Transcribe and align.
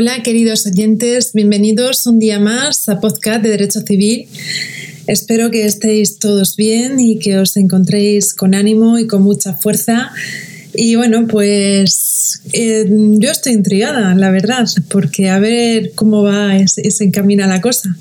Hola 0.00 0.22
queridos 0.22 0.64
oyentes, 0.64 1.34
bienvenidos 1.34 2.06
un 2.06 2.18
día 2.18 2.40
más 2.40 2.88
a 2.88 3.00
Podcast 3.00 3.42
de 3.42 3.50
Derecho 3.50 3.82
Civil. 3.82 4.28
Espero 5.06 5.50
que 5.50 5.66
estéis 5.66 6.18
todos 6.18 6.56
bien 6.56 6.98
y 6.98 7.18
que 7.18 7.36
os 7.36 7.54
encontréis 7.58 8.32
con 8.32 8.54
ánimo 8.54 8.98
y 8.98 9.06
con 9.06 9.20
mucha 9.20 9.52
fuerza. 9.52 10.10
Y 10.72 10.94
bueno, 10.94 11.26
pues 11.26 12.40
eh, 12.54 12.86
yo 12.88 13.30
estoy 13.30 13.52
intrigada, 13.52 14.14
la 14.14 14.30
verdad, 14.30 14.66
porque 14.88 15.28
a 15.28 15.38
ver 15.38 15.92
cómo 15.94 16.22
va 16.22 16.56
y 16.56 16.66
se 16.66 17.04
encamina 17.04 17.46
la 17.46 17.60
cosa. 17.60 17.94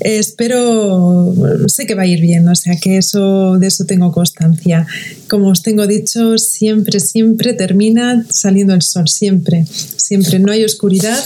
Espero, 0.00 1.34
sé 1.66 1.86
que 1.86 1.94
va 1.94 2.02
a 2.02 2.06
ir 2.06 2.20
bien, 2.20 2.48
o 2.48 2.54
sea 2.54 2.76
que 2.76 2.96
eso, 2.96 3.58
de 3.58 3.66
eso 3.66 3.84
tengo 3.84 4.12
constancia. 4.12 4.86
Como 5.28 5.48
os 5.48 5.62
tengo 5.62 5.86
dicho, 5.86 6.38
siempre, 6.38 7.00
siempre 7.00 7.52
termina 7.52 8.24
saliendo 8.28 8.74
el 8.74 8.82
sol, 8.82 9.08
siempre, 9.08 9.66
siempre. 9.96 10.38
No 10.38 10.52
hay 10.52 10.64
oscuridad 10.64 11.22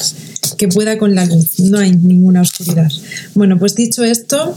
que 0.59 0.69
pueda 0.69 0.99
con 0.99 1.15
la 1.15 1.25
luz, 1.25 1.59
no 1.61 1.79
hay 1.79 1.93
ninguna 1.93 2.43
oscuridad. 2.43 2.91
Bueno, 3.35 3.59
pues 3.59 3.75
dicho 3.75 4.05
esto, 4.05 4.57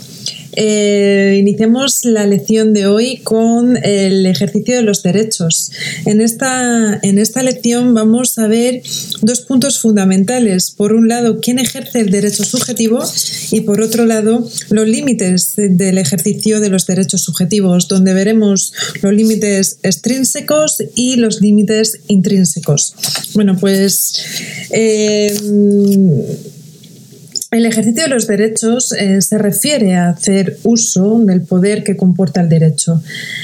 eh, 0.53 1.37
iniciamos 1.39 2.03
la 2.05 2.25
lección 2.25 2.73
de 2.73 2.87
hoy 2.87 3.17
con 3.17 3.77
el 3.83 4.25
ejercicio 4.25 4.75
de 4.75 4.81
los 4.81 5.03
derechos. 5.03 5.71
En 6.05 6.21
esta, 6.21 6.99
en 7.03 7.19
esta 7.19 7.43
lección 7.43 7.93
vamos 7.93 8.37
a 8.37 8.47
ver 8.47 8.81
dos 9.21 9.41
puntos 9.41 9.79
fundamentales. 9.79 10.71
Por 10.71 10.93
un 10.93 11.07
lado, 11.07 11.39
quién 11.41 11.59
ejerce 11.59 11.99
el 11.99 12.09
derecho 12.09 12.43
subjetivo 12.43 13.03
y 13.51 13.61
por 13.61 13.81
otro 13.81 14.05
lado, 14.05 14.47
los 14.69 14.87
límites 14.87 15.53
del 15.55 15.97
ejercicio 15.97 16.59
de 16.59 16.69
los 16.69 16.85
derechos 16.87 17.21
subjetivos, 17.21 17.87
donde 17.87 18.13
veremos 18.13 18.73
los 19.01 19.13
límites 19.13 19.79
extrínsecos 19.83 20.83
y 20.95 21.17
los 21.17 21.41
límites 21.41 21.99
intrínsecos. 22.07 22.95
Bueno, 23.33 23.57
pues... 23.57 24.23
Eh, 24.71 25.33
el 27.51 27.65
ejercicio 27.65 28.03
de 28.03 28.09
los 28.09 28.27
derechos 28.27 28.91
eh, 28.91 29.21
se 29.21 29.37
refiere 29.37 29.95
a 29.95 30.09
hacer 30.09 30.57
uso 30.63 31.19
del 31.23 31.41
poder 31.41 31.83
que 31.83 31.95
comporta 31.95 32.41
el 32.41 32.49
derecho. 32.49 33.01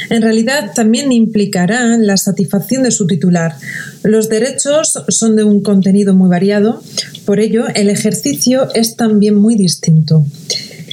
En 0.09 0.21
realidad 0.21 0.73
también 0.75 1.11
implicará 1.13 1.97
la 1.97 2.17
satisfacción 2.17 2.83
de 2.83 2.91
su 2.91 3.07
titular. 3.07 3.55
Los 4.03 4.27
derechos 4.27 5.01
son 5.07 5.37
de 5.37 5.45
un 5.45 5.63
contenido 5.63 6.13
muy 6.13 6.29
variado, 6.29 6.83
por 7.25 7.39
ello 7.39 7.65
el 7.75 7.89
ejercicio 7.89 8.67
es 8.73 8.97
también 8.97 9.35
muy 9.35 9.55
distinto. 9.55 10.25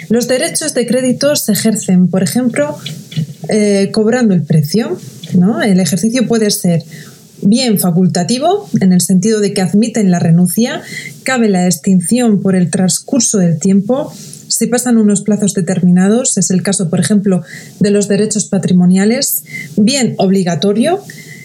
Los 0.08 0.28
derechos 0.28 0.74
de 0.74 0.86
crédito 0.86 1.34
se 1.34 1.52
ejercen, 1.52 2.08
por 2.08 2.22
ejemplo, 2.22 2.76
eh, 3.48 3.90
cobrando 3.92 4.34
el 4.34 4.42
precio. 4.42 4.98
¿no? 5.34 5.62
El 5.62 5.80
ejercicio 5.80 6.26
puede 6.26 6.50
ser 6.50 6.82
bien 7.42 7.78
facultativo, 7.78 8.68
en 8.80 8.92
el 8.92 9.00
sentido 9.00 9.40
de 9.40 9.52
que 9.52 9.62
admiten 9.62 10.10
la 10.10 10.18
renuncia, 10.18 10.82
cabe 11.22 11.48
la 11.48 11.66
extinción 11.66 12.40
por 12.42 12.54
el 12.54 12.70
transcurso 12.70 13.38
del 13.38 13.58
tiempo, 13.58 14.12
si 14.50 14.66
pasan 14.66 14.98
unos 14.98 15.22
plazos 15.22 15.54
determinados, 15.54 16.36
es 16.36 16.50
el 16.50 16.62
caso, 16.62 16.90
por 16.90 16.98
ejemplo, 16.98 17.42
de 17.78 17.90
los 17.90 18.08
derechos 18.08 18.46
patrimoniales, 18.46 19.44
bien 19.76 20.14
obligatorio, 20.18 21.00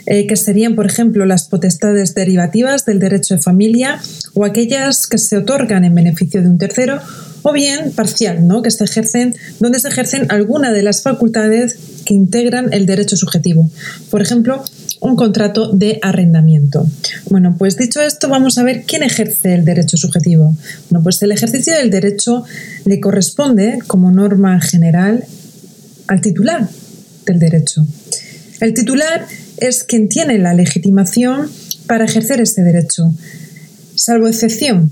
eh, 0.08 0.28
que 0.28 0.36
serían, 0.36 0.75
por 0.75 0.86
ejemplo, 0.86 1.25
las 1.25 1.47
potestades 1.47 2.16
derivativas 2.16 2.86
del 2.86 3.00
derecho 3.00 3.36
de 3.36 3.42
familia 3.42 4.00
o 4.34 4.44
aquellas 4.44 5.08
que 5.08 5.18
se 5.18 5.38
otorgan 5.38 5.86
en 5.86 5.96
beneficio 5.96 6.42
de 6.42 6.48
un 6.48 6.58
tercero, 6.58 7.00
o 7.42 7.53
bien 7.53 7.92
parcial, 7.92 8.48
¿no? 8.48 8.64
que 8.64 8.72
se 8.72 8.84
ejercen, 8.84 9.36
donde 9.59 9.80
se 9.80 9.88
ejercen 9.88 10.25
alguna 10.30 10.74
de 10.74 10.81
las 10.81 11.03
facultades 11.03 11.78
que 12.03 12.16
integran 12.16 12.74
el 12.74 12.88
derecho 12.88 13.16
subjetivo. 13.16 13.69
Por 14.09 14.22
ejemplo, 14.22 14.64
un 15.01 15.16
contrato 15.16 15.72
de 15.72 16.00
arrendamiento. 16.01 16.88
Bueno, 17.29 17.56
pues 17.57 17.78
dicho 17.78 18.01
esto, 18.01 18.29
vamos 18.29 18.57
a 18.57 18.63
ver 18.63 18.83
quién 18.85 19.03
ejerce 19.03 19.53
el 19.53 19.66
derecho 19.66 19.97
subjetivo. 19.97 20.56
Bueno, 20.89 21.03
pues 21.03 21.22
el 21.22 21.31
ejercicio 21.31 21.73
del 21.75 21.89
derecho 21.89 22.44
le 22.85 23.00
corresponde, 23.00 23.79
como 23.88 24.11
norma 24.11 24.59
general, 24.61 25.25
al 26.07 26.22
titular 26.22 26.67
del 27.25 27.39
derecho. 27.39 27.85
El 28.61 28.73
titular 28.73 29.28
es 29.57 29.83
quien 29.83 30.09
tiene 30.09 30.38
la 30.38 30.53
legitimación 30.53 31.50
para 31.88 32.06
ejercer 32.06 32.41
ese 32.41 32.63
derecho, 32.63 33.13
salvo 33.95 34.27
excepción. 34.27 34.91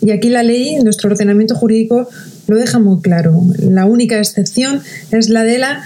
Y 0.00 0.12
aquí 0.12 0.28
la 0.28 0.42
ley, 0.42 0.76
nuestro 0.76 1.10
ordenamiento 1.10 1.54
jurídico, 1.54 2.08
lo 2.46 2.56
deja 2.56 2.78
muy 2.78 3.00
claro. 3.00 3.40
La 3.58 3.84
única 3.84 4.18
excepción 4.18 4.80
es 5.10 5.28
la 5.28 5.42
de 5.42 5.58
la 5.58 5.84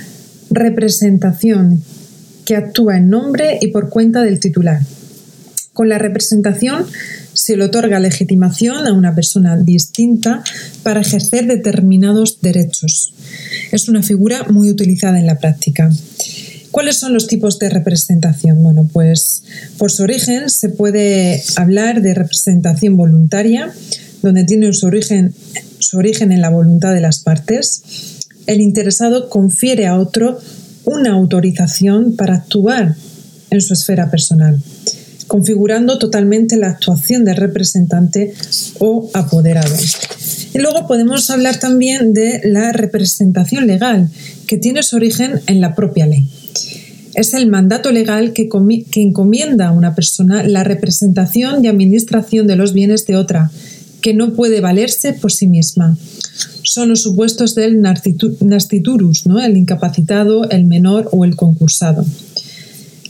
representación, 0.51 1.83
que 2.45 2.57
actúa 2.57 2.97
en 2.97 3.09
nombre 3.09 3.59
y 3.61 3.69
por 3.69 3.89
cuenta 3.89 4.23
del 4.23 4.41
titular. 4.41 4.81
Con 5.73 5.89
la 5.89 5.99
representación 5.99 6.85
se 7.33 7.57
le 7.57 7.65
otorga 7.65 7.99
legitimación 7.99 8.87
a 8.87 8.93
una 8.93 9.15
persona 9.15 9.57
distinta 9.57 10.45
para 10.83 11.01
ejercer 11.01 11.47
determinados 11.47 12.41
derechos. 12.43 13.15
Es 13.73 13.89
una 13.89 14.03
figura 14.03 14.45
muy 14.51 14.69
utilizada 14.69 15.19
en 15.19 15.27
la 15.27 15.39
práctica. 15.39 15.91
¿Cuáles 16.71 16.97
son 16.97 17.13
los 17.13 17.27
tipos 17.27 17.59
de 17.59 17.69
representación? 17.69 18.63
Bueno, 18.63 18.89
pues 18.91 19.45
por 19.79 19.91
su 19.91 20.03
origen 20.03 20.49
se 20.49 20.69
puede 20.69 21.43
hablar 21.57 22.03
de 22.03 22.15
representación 22.15 22.97
voluntaria, 22.97 23.73
donde 24.23 24.45
tiene 24.45 24.73
su 24.73 24.87
origen, 24.87 25.35
su 25.79 25.99
origen 25.99 26.33
en 26.33 26.41
la 26.41 26.51
voluntad 26.51 26.95
de 26.95 27.01
las 27.01 27.21
partes. 27.21 27.83
El 28.47 28.61
interesado 28.61 29.29
confiere 29.29 29.87
a 29.87 29.99
otro 29.99 30.39
una 30.85 31.13
autorización 31.13 32.17
para 32.17 32.37
actuar 32.37 32.97
en 33.51 33.61
su 33.61 33.75
esfera 33.75 34.11
personal, 34.11 34.61
configurando 35.27 35.99
totalmente 35.99 36.57
la 36.57 36.69
actuación 36.69 37.25
del 37.25 37.37
representante 37.37 38.35
o 38.79 39.11
apoderado. 39.15 39.75
Y 40.55 40.59
luego 40.59 40.87
podemos 40.87 41.31
hablar 41.31 41.59
también 41.59 42.13
de 42.13 42.41
la 42.45 42.73
representación 42.73 43.67
legal, 43.67 44.09
que 44.47 44.59
tiene 44.59 44.83
su 44.83 44.97
origen 44.97 45.41
en 45.47 45.61
la 45.61 45.75
propia 45.75 46.07
ley. 46.07 46.29
Es 47.15 47.35
el 47.35 47.49
mandato 47.49 47.93
legal 47.93 48.33
que, 48.33 48.49
que 48.91 49.03
encomienda 49.03 49.69
a 49.69 49.73
una 49.73 49.95
persona 49.95 50.43
la 50.43 50.65
representación 50.65 51.65
y 51.65 51.69
administración 51.69 52.47
de 52.47 52.57
los 52.57 52.73
bienes 52.73 53.07
de 53.07 53.17
otra, 53.17 53.51
que 54.01 54.15
no 54.15 54.33
puede 54.33 54.61
valerse 54.61 55.13
por 55.13 55.31
sí 55.31 55.47
misma 55.47 55.97
son 56.63 56.89
los 56.89 57.03
supuestos 57.03 57.55
del 57.55 57.81
nastiturus, 57.81 59.27
¿no? 59.27 59.41
el 59.41 59.57
incapacitado, 59.57 60.49
el 60.51 60.65
menor 60.65 61.09
o 61.13 61.25
el 61.25 61.37
concursado. 61.37 62.05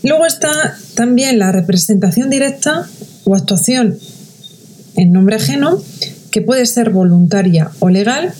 Luego 0.02 0.26
está 0.26 0.76
también 0.94 1.38
la 1.38 1.52
representación 1.52 2.28
directa 2.28 2.88
o 3.24 3.36
actuación 3.36 3.98
en 4.96 5.12
nombre 5.12 5.36
ajeno, 5.36 5.82
que 6.30 6.42
puede 6.42 6.66
ser 6.66 6.90
voluntaria 6.90 7.70
o 7.78 7.88
legal. 7.88 8.32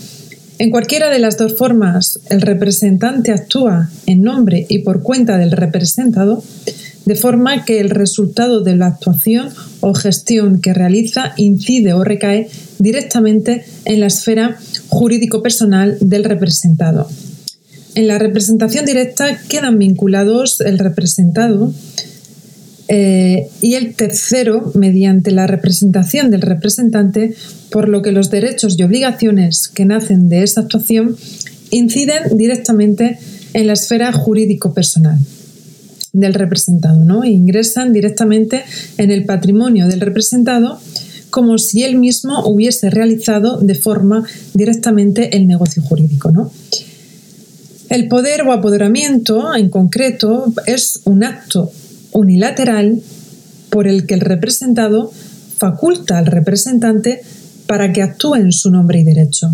En 0.58 0.70
cualquiera 0.70 1.08
de 1.08 1.18
las 1.18 1.38
dos 1.38 1.56
formas, 1.56 2.20
el 2.30 2.40
representante 2.40 3.32
actúa 3.32 3.90
en 4.06 4.22
nombre 4.22 4.66
y 4.68 4.80
por 4.80 5.02
cuenta 5.02 5.38
del 5.38 5.52
representado, 5.52 6.42
de 7.04 7.16
forma 7.16 7.64
que 7.64 7.80
el 7.80 7.90
resultado 7.90 8.60
de 8.60 8.76
la 8.76 8.86
actuación 8.86 9.50
o 9.80 9.94
gestión 9.94 10.60
que 10.60 10.72
realiza 10.72 11.32
incide 11.36 11.94
o 11.94 12.04
recae 12.04 12.48
directamente 12.82 13.64
en 13.84 14.00
la 14.00 14.08
esfera 14.08 14.58
jurídico-personal 14.88 15.96
del 16.00 16.24
representado. 16.24 17.08
En 17.94 18.08
la 18.08 18.18
representación 18.18 18.84
directa 18.84 19.38
quedan 19.48 19.78
vinculados 19.78 20.60
el 20.60 20.80
representado 20.80 21.72
eh, 22.88 23.48
y 23.60 23.74
el 23.74 23.94
tercero 23.94 24.72
mediante 24.74 25.30
la 25.30 25.46
representación 25.46 26.32
del 26.32 26.42
representante, 26.42 27.34
por 27.70 27.88
lo 27.88 28.02
que 28.02 28.10
los 28.10 28.30
derechos 28.30 28.76
y 28.76 28.82
obligaciones 28.82 29.68
que 29.68 29.84
nacen 29.84 30.28
de 30.28 30.42
esa 30.42 30.62
actuación 30.62 31.16
inciden 31.70 32.36
directamente 32.36 33.18
en 33.54 33.68
la 33.68 33.74
esfera 33.74 34.12
jurídico-personal 34.12 35.18
del 36.12 36.34
representado, 36.34 37.04
¿no? 37.04 37.24
ingresan 37.24 37.92
directamente 37.92 38.64
en 38.98 39.12
el 39.12 39.24
patrimonio 39.24 39.86
del 39.86 40.00
representado 40.00 40.80
como 41.32 41.56
si 41.56 41.82
él 41.82 41.96
mismo 41.96 42.44
hubiese 42.44 42.90
realizado 42.90 43.56
de 43.56 43.74
forma 43.74 44.22
directamente 44.52 45.34
el 45.34 45.46
negocio 45.46 45.82
jurídico. 45.82 46.30
¿no? 46.30 46.52
El 47.88 48.06
poder 48.06 48.42
o 48.42 48.52
apoderamiento, 48.52 49.54
en 49.54 49.70
concreto, 49.70 50.52
es 50.66 51.00
un 51.04 51.24
acto 51.24 51.72
unilateral 52.12 53.00
por 53.70 53.88
el 53.88 54.04
que 54.04 54.12
el 54.12 54.20
representado 54.20 55.10
faculta 55.56 56.18
al 56.18 56.26
representante 56.26 57.22
para 57.66 57.94
que 57.94 58.02
actúe 58.02 58.34
en 58.34 58.52
su 58.52 58.70
nombre 58.70 59.00
y 59.00 59.04
derecho. 59.04 59.48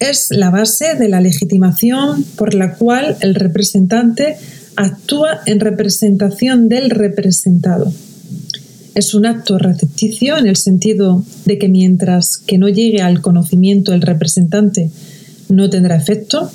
Es 0.00 0.28
la 0.30 0.48
base 0.48 0.94
de 0.94 1.10
la 1.10 1.20
legitimación 1.20 2.24
por 2.34 2.54
la 2.54 2.76
cual 2.76 3.18
el 3.20 3.34
representante 3.34 4.38
actúa 4.74 5.40
en 5.44 5.60
representación 5.60 6.70
del 6.70 6.88
representado. 6.88 7.92
Es 8.96 9.12
un 9.12 9.26
acto 9.26 9.58
recepticio 9.58 10.38
en 10.38 10.46
el 10.46 10.56
sentido 10.56 11.22
de 11.44 11.58
que 11.58 11.68
mientras 11.68 12.38
que 12.38 12.56
no 12.56 12.70
llegue 12.70 13.02
al 13.02 13.20
conocimiento 13.20 13.92
el 13.92 14.00
representante 14.00 14.90
no 15.50 15.68
tendrá 15.68 15.96
efecto. 15.96 16.50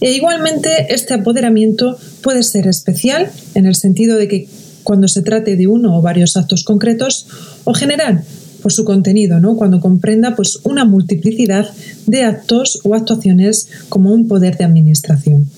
E 0.00 0.12
igualmente 0.12 0.94
este 0.94 1.12
apoderamiento 1.12 1.98
puede 2.22 2.44
ser 2.44 2.66
especial 2.66 3.30
en 3.54 3.66
el 3.66 3.74
sentido 3.74 4.16
de 4.16 4.26
que 4.26 4.48
cuando 4.84 5.06
se 5.06 5.20
trate 5.20 5.54
de 5.54 5.66
uno 5.66 5.98
o 5.98 6.00
varios 6.00 6.38
actos 6.38 6.64
concretos 6.64 7.26
o 7.64 7.74
general 7.74 8.24
por 8.62 8.72
su 8.72 8.86
contenido, 8.86 9.38
¿no? 9.38 9.56
Cuando 9.56 9.78
comprenda 9.78 10.34
pues, 10.34 10.60
una 10.64 10.86
multiplicidad 10.86 11.68
de 12.06 12.22
actos 12.22 12.80
o 12.84 12.94
actuaciones 12.94 13.68
como 13.90 14.14
un 14.14 14.28
poder 14.28 14.56
de 14.56 14.64
administración. 14.64 15.50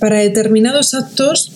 Para 0.00 0.18
determinados 0.18 0.94
actos 0.94 1.52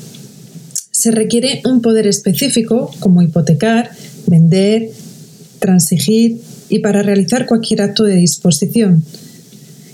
se 0.99 1.13
requiere 1.13 1.63
un 1.65 1.81
poder 1.81 2.09
específico 2.09 2.91
como 2.99 3.23
hipotecar, 3.23 3.93
vender, 4.27 4.91
transigir 5.61 6.41
y 6.69 6.81
para 6.81 7.05
realizar 7.05 7.47
cualquier 7.47 7.83
acto 7.83 8.03
de 8.03 8.17
disposición. 8.17 9.05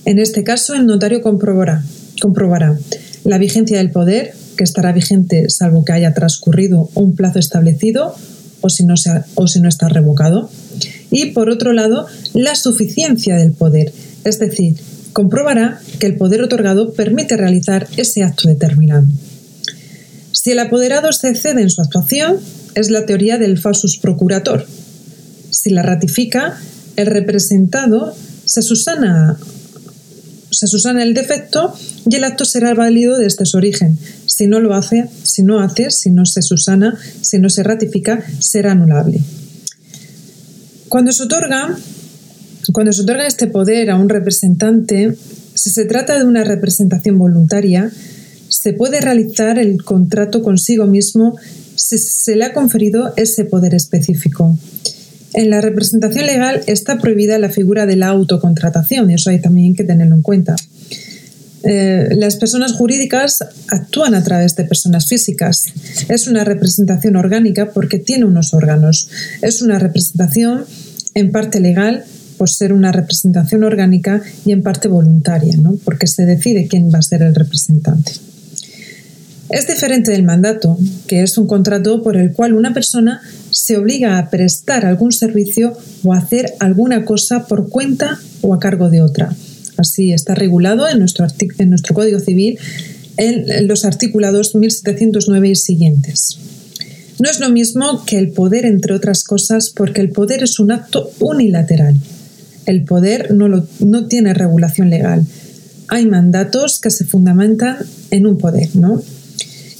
En 0.06 0.18
este 0.18 0.44
caso, 0.44 0.72
el 0.72 0.86
notario 0.86 1.20
comprobará, 1.20 1.84
comprobará 2.22 2.78
la 3.22 3.36
vigencia 3.36 3.76
del 3.76 3.90
poder, 3.90 4.32
que 4.56 4.64
estará 4.64 4.92
vigente 4.92 5.50
salvo 5.50 5.84
que 5.84 5.92
haya 5.92 6.14
transcurrido 6.14 6.88
un 6.94 7.14
plazo 7.14 7.38
establecido 7.38 8.14
o 8.62 8.70
si 8.70 8.86
no, 8.86 8.94
o 9.34 9.46
si 9.46 9.60
no 9.60 9.68
está 9.68 9.90
revocado. 9.90 10.48
Y 11.10 11.32
por 11.32 11.50
otro 11.50 11.74
lado, 11.74 12.06
la 12.32 12.54
suficiencia 12.54 13.36
del 13.36 13.52
poder, 13.52 13.92
es 14.24 14.38
decir, 14.38 14.76
comprobará 15.12 15.82
que 15.98 16.06
el 16.06 16.16
poder 16.16 16.40
otorgado 16.40 16.94
permite 16.94 17.36
realizar 17.36 17.88
ese 17.98 18.22
acto 18.22 18.48
determinado. 18.48 19.06
Si 20.44 20.50
el 20.50 20.58
apoderado 20.58 21.10
se 21.14 21.30
excede 21.30 21.62
en 21.62 21.70
su 21.70 21.80
actuación, 21.80 22.36
es 22.74 22.90
la 22.90 23.06
teoría 23.06 23.38
del 23.38 23.56
falsus 23.56 23.96
procurator. 23.96 24.66
Si 25.48 25.70
la 25.70 25.82
ratifica, 25.82 26.60
el 26.96 27.06
representado 27.06 28.14
se 28.44 28.60
susana, 28.60 29.38
se 30.50 30.66
susana 30.66 31.02
el 31.02 31.14
defecto 31.14 31.74
y 32.06 32.16
el 32.16 32.24
acto 32.24 32.44
será 32.44 32.74
válido 32.74 33.16
desde 33.16 33.46
su 33.46 33.56
origen. 33.56 33.98
Si 34.26 34.46
no 34.46 34.60
lo 34.60 34.74
hace, 34.74 35.08
si 35.22 35.42
no 35.42 35.60
hace, 35.60 35.90
si 35.90 36.10
no 36.10 36.26
se 36.26 36.42
susana, 36.42 36.94
si 37.22 37.38
no 37.38 37.48
se 37.48 37.62
ratifica, 37.62 38.22
será 38.38 38.72
anulable. 38.72 39.22
Cuando 40.90 41.12
se 41.12 41.22
otorga, 41.22 41.74
cuando 42.70 42.92
se 42.92 43.00
otorga 43.00 43.26
este 43.26 43.46
poder 43.46 43.90
a 43.90 43.96
un 43.96 44.10
representante, 44.10 45.16
si 45.54 45.70
se 45.70 45.86
trata 45.86 46.18
de 46.18 46.26
una 46.26 46.44
representación 46.44 47.16
voluntaria, 47.16 47.90
se 48.64 48.72
puede 48.72 49.02
realizar 49.02 49.58
el 49.58 49.84
contrato 49.84 50.42
consigo 50.42 50.86
mismo 50.86 51.36
si 51.76 51.98
se 51.98 52.34
le 52.34 52.46
ha 52.46 52.54
conferido 52.54 53.12
ese 53.18 53.44
poder 53.44 53.74
específico. 53.74 54.58
En 55.34 55.50
la 55.50 55.60
representación 55.60 56.24
legal 56.24 56.62
está 56.66 56.96
prohibida 56.96 57.38
la 57.38 57.50
figura 57.50 57.84
de 57.84 57.96
la 57.96 58.06
autocontratación, 58.06 59.10
y 59.10 59.14
eso 59.16 59.28
hay 59.28 59.38
también 59.38 59.74
que 59.74 59.84
tenerlo 59.84 60.14
en 60.14 60.22
cuenta. 60.22 60.56
Eh, 61.62 62.08
las 62.16 62.36
personas 62.36 62.72
jurídicas 62.72 63.44
actúan 63.68 64.14
a 64.14 64.24
través 64.24 64.56
de 64.56 64.64
personas 64.64 65.08
físicas. 65.08 65.66
Es 66.08 66.26
una 66.26 66.42
representación 66.42 67.16
orgánica 67.16 67.70
porque 67.70 67.98
tiene 67.98 68.24
unos 68.24 68.54
órganos. 68.54 69.10
Es 69.42 69.60
una 69.60 69.78
representación 69.78 70.64
en 71.12 71.32
parte 71.32 71.60
legal 71.60 72.04
por 72.38 72.48
ser 72.48 72.72
una 72.72 72.92
representación 72.92 73.62
orgánica 73.62 74.22
y 74.46 74.52
en 74.52 74.62
parte 74.62 74.88
voluntaria, 74.88 75.54
¿no? 75.58 75.76
porque 75.84 76.06
se 76.06 76.24
decide 76.24 76.66
quién 76.66 76.90
va 76.90 77.00
a 77.00 77.02
ser 77.02 77.20
el 77.20 77.34
representante. 77.34 78.12
Es 79.50 79.66
diferente 79.66 80.12
del 80.12 80.22
mandato, 80.22 80.78
que 81.06 81.22
es 81.22 81.36
un 81.36 81.46
contrato 81.46 82.02
por 82.02 82.16
el 82.16 82.32
cual 82.32 82.54
una 82.54 82.72
persona 82.72 83.20
se 83.50 83.76
obliga 83.76 84.18
a 84.18 84.30
prestar 84.30 84.86
algún 84.86 85.12
servicio 85.12 85.76
o 86.02 86.14
a 86.14 86.18
hacer 86.18 86.54
alguna 86.60 87.04
cosa 87.04 87.46
por 87.46 87.68
cuenta 87.68 88.18
o 88.40 88.54
a 88.54 88.58
cargo 88.58 88.90
de 88.90 89.02
otra. 89.02 89.34
Así 89.76 90.12
está 90.12 90.34
regulado 90.34 90.88
en 90.88 90.98
nuestro, 90.98 91.26
en 91.58 91.70
nuestro 91.70 91.94
Código 91.94 92.20
Civil 92.20 92.58
en 93.16 93.68
los 93.68 93.84
articulados 93.84 94.54
1709 94.54 95.48
y 95.48 95.54
siguientes. 95.54 96.38
No 97.20 97.30
es 97.30 97.38
lo 97.38 97.48
mismo 97.50 98.04
que 98.04 98.18
el 98.18 98.30
poder, 98.30 98.66
entre 98.66 98.94
otras 98.94 99.22
cosas, 99.22 99.70
porque 99.70 100.00
el 100.00 100.10
poder 100.10 100.42
es 100.42 100.58
un 100.58 100.72
acto 100.72 101.10
unilateral. 101.20 101.96
El 102.66 102.82
poder 102.84 103.32
no, 103.32 103.66
no 103.78 104.06
tiene 104.06 104.34
regulación 104.34 104.90
legal. 104.90 105.24
Hay 105.88 106.06
mandatos 106.06 106.80
que 106.80 106.90
se 106.90 107.04
fundamentan 107.04 107.76
en 108.10 108.26
un 108.26 108.38
poder, 108.38 108.74
¿no? 108.74 109.02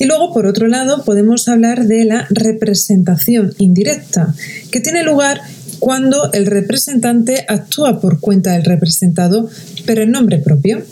Y 0.05 0.07
luego, 0.07 0.35
por 0.35 0.45
otro 0.47 0.69
lado, 0.69 1.03
podemos 1.03 1.49
hablar 1.49 1.87
de 1.87 2.05
la 2.05 2.27
representación 2.29 3.55
indirecta, 3.57 4.35
que 4.71 4.81
tiene 4.81 5.03
lugar 5.03 5.41
cuando 5.79 6.31
el 6.35 6.45
representante 6.45 7.47
actúa 7.49 8.03
por 8.03 8.21
cuenta 8.21 8.53
del 8.53 8.65
representado, 8.65 9.49
pero 9.87 10.03
en 10.03 10.11
nombre 10.11 10.41
propio. 10.41 10.83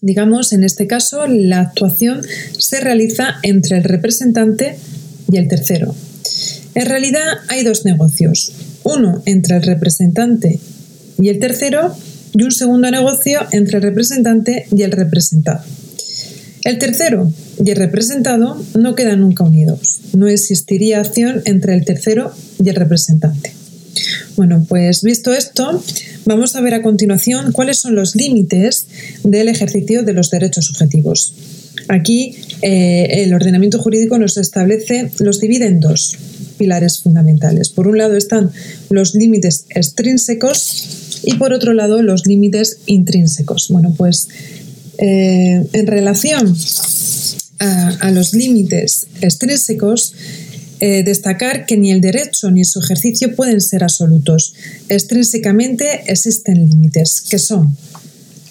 Digamos, 0.00 0.54
en 0.54 0.64
este 0.64 0.86
caso, 0.86 1.26
la 1.26 1.60
actuación 1.60 2.22
se 2.56 2.80
realiza 2.80 3.34
entre 3.42 3.76
el 3.76 3.84
representante 3.84 4.78
y 5.30 5.36
el 5.36 5.46
tercero. 5.46 5.94
En 6.74 6.86
realidad 6.86 7.26
hay 7.48 7.62
dos 7.62 7.84
negocios, 7.84 8.54
uno 8.84 9.20
entre 9.26 9.56
el 9.56 9.64
representante 9.64 10.60
y 11.20 11.28
el 11.28 11.40
tercero 11.40 11.94
y 12.32 12.42
un 12.42 12.52
segundo 12.52 12.90
negocio 12.90 13.40
entre 13.52 13.76
el 13.76 13.82
representante 13.82 14.64
y 14.74 14.80
el 14.80 14.92
representado. 14.92 15.62
El 16.64 16.78
tercero 16.78 17.30
y 17.62 17.70
el 17.70 17.76
representado 17.76 18.62
no 18.74 18.94
quedan 18.94 19.20
nunca 19.20 19.44
unidos. 19.44 20.00
No 20.12 20.28
existiría 20.28 21.00
acción 21.00 21.42
entre 21.44 21.74
el 21.74 21.84
tercero 21.84 22.32
y 22.62 22.68
el 22.68 22.76
representante. 22.76 23.52
Bueno, 24.36 24.64
pues 24.68 25.02
visto 25.02 25.32
esto, 25.32 25.82
vamos 26.24 26.56
a 26.56 26.60
ver 26.60 26.74
a 26.74 26.82
continuación 26.82 27.52
cuáles 27.52 27.78
son 27.78 27.94
los 27.94 28.16
límites 28.16 28.88
del 29.22 29.48
ejercicio 29.48 30.02
de 30.02 30.12
los 30.12 30.30
derechos 30.30 30.66
subjetivos. 30.66 31.34
Aquí 31.88 32.36
eh, 32.62 33.22
el 33.24 33.34
ordenamiento 33.34 33.78
jurídico 33.78 34.18
nos 34.18 34.36
establece, 34.36 35.10
los 35.18 35.40
divide 35.40 35.66
en 35.66 35.80
dos 35.80 36.16
pilares 36.56 37.00
fundamentales. 37.00 37.70
Por 37.70 37.88
un 37.88 37.98
lado 37.98 38.16
están 38.16 38.50
los 38.90 39.14
límites 39.14 39.66
extrínsecos 39.70 41.20
y 41.24 41.34
por 41.34 41.52
otro 41.52 41.72
lado 41.72 42.02
los 42.02 42.26
límites 42.26 42.78
intrínsecos. 42.86 43.68
Bueno, 43.68 43.94
pues 43.96 44.28
eh, 44.98 45.66
en 45.72 45.86
relación 45.86 46.54
a, 47.58 48.10
los 48.10 48.34
límites 48.34 49.06
extrínsecos, 49.20 50.14
eh, 50.80 51.02
destacar 51.02 51.66
que 51.66 51.76
ni 51.76 51.90
el 51.90 52.00
derecho 52.00 52.50
ni 52.50 52.64
su 52.64 52.80
ejercicio 52.80 53.34
pueden 53.34 53.60
ser 53.60 53.84
absolutos. 53.84 54.54
Extrínsecamente 54.88 56.10
existen 56.10 56.68
límites, 56.68 57.22
que 57.22 57.38
son 57.38 57.76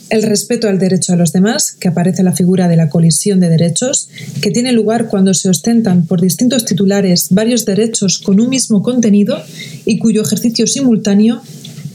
el 0.10 0.24
respeto 0.24 0.68
al 0.68 0.80
derecho 0.80 1.14
a 1.14 1.16
los 1.16 1.32
demás, 1.32 1.72
que 1.72 1.88
aparece 1.88 2.24
la 2.24 2.34
figura 2.34 2.68
de 2.68 2.76
la 2.76 2.90
colisión 2.90 3.40
de 3.40 3.50
derechos, 3.50 4.10
que 4.42 4.52
tiene 4.52 4.72
lugar 4.72 5.08
cuando 5.08 5.34
se 5.34 5.50
ostentan 5.50 6.06
por 6.06 6.22
distintos 6.22 6.66
titulares 6.66 7.28
varios 7.32 7.66
derechos 7.66 8.20
con 8.20 8.40
un 8.40 8.50
mismo 8.50 8.84
contenido 8.84 9.42
y 9.86 9.98
cuyo 9.98 10.22
ejercicio 10.22 10.68
simultáneo 10.68 11.42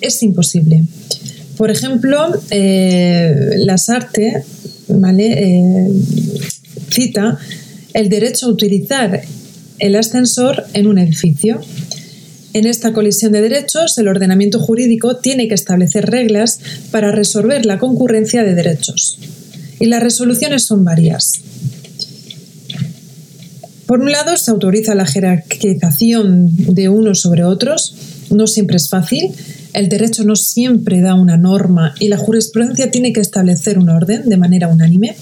es 0.00 0.22
imposible. 0.22 0.84
Por 1.56 1.70
ejemplo, 1.70 2.28
eh, 2.50 3.34
las 3.58 3.88
artes 3.88 4.44
¿vale? 4.88 5.32
Eh, 5.32 5.88
cita 6.90 7.38
el 7.94 8.08
derecho 8.08 8.46
a 8.46 8.50
utilizar 8.50 9.22
el 9.78 9.96
ascensor 9.96 10.64
en 10.74 10.86
un 10.86 10.98
edificio. 10.98 11.60
En 12.54 12.66
esta 12.66 12.92
colisión 12.92 13.32
de 13.32 13.42
derechos, 13.42 13.98
el 13.98 14.08
ordenamiento 14.08 14.58
jurídico 14.58 15.16
tiene 15.16 15.48
que 15.48 15.54
establecer 15.54 16.06
reglas 16.10 16.60
para 16.90 17.12
resolver 17.12 17.66
la 17.66 17.78
concurrencia 17.78 18.42
de 18.42 18.54
derechos. 18.54 19.18
Y 19.80 19.86
las 19.86 20.02
resoluciones 20.02 20.64
son 20.64 20.84
varias. 20.84 21.40
Por 23.86 24.00
un 24.00 24.12
lado, 24.12 24.36
se 24.36 24.50
autoriza 24.50 24.94
la 24.94 25.06
jerarquización 25.06 26.74
de 26.74 26.88
unos 26.88 27.20
sobre 27.20 27.44
otros. 27.44 27.94
No 28.30 28.46
siempre 28.46 28.76
es 28.76 28.90
fácil. 28.90 29.32
El 29.72 29.88
derecho 29.88 30.24
no 30.24 30.36
siempre 30.36 31.00
da 31.00 31.14
una 31.14 31.36
norma 31.36 31.94
y 31.98 32.08
la 32.08 32.18
jurisprudencia 32.18 32.90
tiene 32.90 33.12
que 33.12 33.20
establecer 33.20 33.78
un 33.78 33.88
orden 33.88 34.28
de 34.28 34.36
manera 34.36 34.68
unánime. 34.68 35.16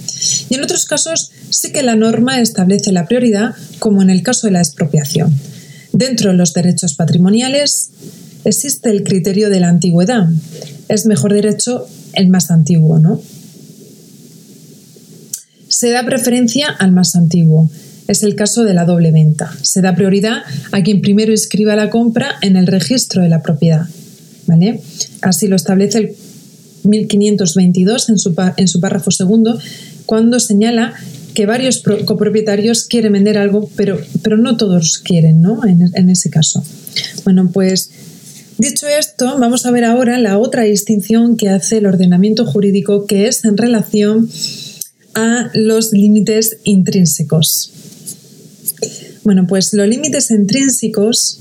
Y 0.48 0.54
en 0.54 0.62
otros 0.62 0.86
casos 0.86 1.30
sí 1.50 1.72
que 1.72 1.82
la 1.82 1.96
norma 1.96 2.40
establece 2.40 2.92
la 2.92 3.06
prioridad, 3.06 3.54
como 3.78 4.02
en 4.02 4.10
el 4.10 4.22
caso 4.22 4.46
de 4.46 4.52
la 4.52 4.60
expropiación. 4.60 5.32
Dentro 5.92 6.30
de 6.30 6.36
los 6.36 6.52
derechos 6.52 6.94
patrimoniales 6.94 7.90
existe 8.44 8.90
el 8.90 9.02
criterio 9.02 9.50
de 9.50 9.60
la 9.60 9.68
antigüedad. 9.68 10.28
Es 10.88 11.06
mejor 11.06 11.32
derecho 11.32 11.86
el 12.12 12.28
más 12.28 12.50
antiguo, 12.50 12.98
¿no? 12.98 13.20
Se 15.68 15.90
da 15.90 16.04
preferencia 16.04 16.68
al 16.68 16.92
más 16.92 17.16
antiguo. 17.16 17.70
Es 18.08 18.22
el 18.22 18.36
caso 18.36 18.64
de 18.64 18.72
la 18.72 18.84
doble 18.84 19.10
venta. 19.10 19.52
Se 19.62 19.82
da 19.82 19.94
prioridad 19.94 20.42
a 20.70 20.82
quien 20.82 21.00
primero 21.00 21.32
inscriba 21.32 21.76
la 21.76 21.90
compra 21.90 22.36
en 22.40 22.56
el 22.56 22.66
registro 22.66 23.22
de 23.22 23.28
la 23.28 23.42
propiedad. 23.42 23.86
¿vale? 24.46 24.80
Así 25.22 25.48
lo 25.48 25.56
establece 25.56 25.98
el 25.98 26.16
1522 26.84 28.08
en 28.10 28.18
su, 28.18 28.34
en 28.56 28.68
su 28.68 28.80
párrafo 28.80 29.10
segundo, 29.10 29.58
cuando 30.06 30.40
señala 30.40 30.94
que 31.34 31.44
varios 31.44 31.82
copropietarios 32.06 32.84
quieren 32.84 33.12
vender 33.12 33.36
algo, 33.36 33.68
pero, 33.76 34.00
pero 34.22 34.38
no 34.38 34.56
todos 34.56 34.98
quieren, 34.98 35.42
¿no? 35.42 35.66
En, 35.66 35.90
en 35.94 36.08
ese 36.08 36.30
caso. 36.30 36.64
Bueno, 37.24 37.50
pues 37.52 37.90
Dicho 38.58 38.88
esto, 38.88 39.38
vamos 39.38 39.66
a 39.66 39.70
ver 39.70 39.84
ahora 39.84 40.18
la 40.18 40.38
otra 40.38 40.62
distinción 40.62 41.36
que 41.36 41.50
hace 41.50 41.76
el 41.76 41.84
ordenamiento 41.84 42.46
jurídico, 42.46 43.04
que 43.04 43.28
es 43.28 43.44
en 43.44 43.58
relación 43.58 44.30
a 45.14 45.50
los 45.52 45.92
límites 45.92 46.56
intrínsecos. 46.64 47.70
Bueno, 49.24 49.46
pues 49.46 49.74
los 49.74 49.86
límites 49.86 50.30
intrínsecos 50.30 51.38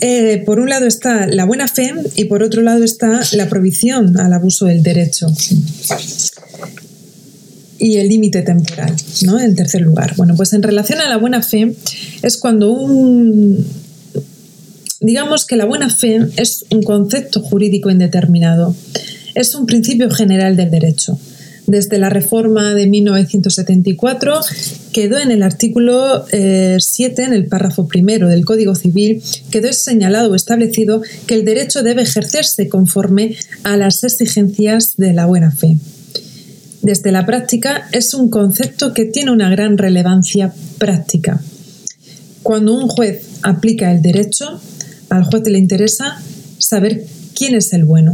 eh, 0.00 0.42
por 0.44 0.60
un 0.60 0.68
lado 0.68 0.86
está 0.86 1.26
la 1.26 1.46
buena 1.46 1.66
fe 1.66 1.94
y 2.14 2.24
por 2.24 2.42
otro 2.42 2.60
lado 2.60 2.84
está 2.84 3.22
la 3.32 3.48
prohibición 3.48 4.18
al 4.20 4.34
abuso 4.34 4.66
del 4.66 4.82
derecho. 4.82 5.28
Y 7.84 7.98
el 7.98 8.08
límite 8.08 8.40
temporal, 8.40 8.96
¿no? 9.26 9.38
En 9.38 9.54
tercer 9.54 9.82
lugar. 9.82 10.14
Bueno, 10.16 10.34
pues 10.36 10.54
en 10.54 10.62
relación 10.62 11.02
a 11.02 11.08
la 11.10 11.18
buena 11.18 11.42
fe 11.42 11.74
es 12.22 12.38
cuando 12.38 12.70
un... 12.70 13.62
Digamos 15.00 15.44
que 15.44 15.56
la 15.56 15.66
buena 15.66 15.90
fe 15.90 16.18
es 16.38 16.64
un 16.70 16.82
concepto 16.82 17.42
jurídico 17.42 17.90
indeterminado. 17.90 18.74
Es 19.34 19.54
un 19.54 19.66
principio 19.66 20.08
general 20.08 20.56
del 20.56 20.70
derecho 20.70 21.18
desde 21.66 21.98
la 21.98 22.10
reforma 22.10 22.74
de 22.74 22.86
1974, 22.86 24.40
quedó 24.92 25.18
en 25.18 25.30
el 25.30 25.42
artículo 25.42 26.24
7, 26.30 26.32
eh, 26.36 27.24
en 27.24 27.32
el 27.32 27.46
párrafo 27.46 27.86
primero 27.88 28.28
del 28.28 28.44
Código 28.44 28.74
Civil, 28.74 29.22
quedó 29.50 29.72
señalado 29.72 30.30
o 30.30 30.34
establecido 30.34 31.02
que 31.26 31.34
el 31.34 31.44
derecho 31.44 31.82
debe 31.82 32.02
ejercerse 32.02 32.68
conforme 32.68 33.36
a 33.62 33.76
las 33.76 34.04
exigencias 34.04 34.96
de 34.96 35.12
la 35.12 35.26
buena 35.26 35.50
fe. 35.50 35.76
Desde 36.84 37.12
la 37.12 37.24
práctica 37.24 37.88
es 37.92 38.12
un 38.12 38.28
concepto 38.28 38.92
que 38.92 39.06
tiene 39.06 39.30
una 39.30 39.48
gran 39.48 39.78
relevancia 39.78 40.52
práctica. 40.76 41.40
Cuando 42.42 42.74
un 42.74 42.88
juez 42.88 43.22
aplica 43.42 43.90
el 43.90 44.02
derecho, 44.02 44.60
al 45.08 45.24
juez 45.24 45.48
le 45.48 45.58
interesa 45.58 46.20
saber 46.58 47.06
quién 47.34 47.54
es 47.54 47.72
el 47.72 47.86
bueno. 47.86 48.12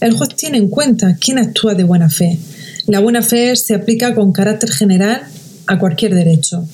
El 0.00 0.14
juez 0.14 0.30
tiene 0.34 0.56
en 0.56 0.68
cuenta 0.68 1.18
quién 1.20 1.38
actúa 1.38 1.74
de 1.74 1.84
buena 1.84 2.08
fe, 2.08 2.38
la 2.86 3.00
buena 3.00 3.20
fe 3.20 3.54
se 3.54 3.74
aplica 3.74 4.14
con 4.14 4.32
carácter 4.32 4.70
general 4.70 5.22
a 5.66 5.78
cualquier 5.78 6.14
derecho. 6.14 6.66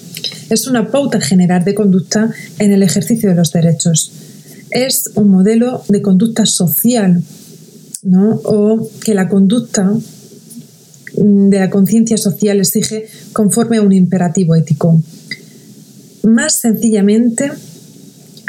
Es 0.48 0.68
una 0.68 0.92
pauta 0.92 1.20
general 1.20 1.64
de 1.64 1.74
conducta 1.74 2.32
en 2.60 2.72
el 2.72 2.84
ejercicio 2.84 3.28
de 3.28 3.34
los 3.34 3.52
derechos. 3.52 4.12
Es 4.70 5.10
un 5.16 5.28
modelo 5.28 5.82
de 5.88 6.02
conducta 6.02 6.46
social, 6.46 7.20
¿no? 8.02 8.40
O 8.44 8.88
que 9.04 9.14
la 9.14 9.28
conducta 9.28 9.92
de 11.14 11.58
la 11.58 11.70
conciencia 11.70 12.16
social 12.16 12.60
exige 12.60 13.06
conforme 13.32 13.78
a 13.78 13.82
un 13.82 13.92
imperativo 13.92 14.54
ético. 14.54 15.02
Más 16.22 16.54
sencillamente, 16.54 17.50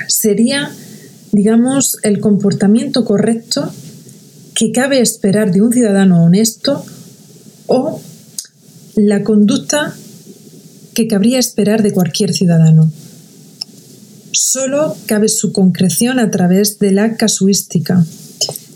sería, 0.08 0.72
digamos, 1.32 1.98
el 2.03 2.20
comportamiento 2.20 3.06
correcto 3.06 3.72
que 4.56 4.72
cabe 4.72 5.01
esperar 5.01 5.51
de 5.51 5.62
un 5.62 5.72
ciudadano 5.72 6.24
honesto 6.24 6.84
o 7.68 8.01
la 8.96 9.24
conducta 9.24 9.96
que 10.94 11.08
cabría 11.08 11.39
esperar 11.39 11.82
de 11.84 11.94
cualquier 11.94 12.34
ciudadano. 12.34 12.91
Solo 14.34 14.96
cabe 15.06 15.30
su 15.30 15.51
concreción 15.51 16.20
a 16.20 16.30
través 16.32 16.80
de 16.80 16.91
la 16.91 17.15
casuística. 17.15 18.06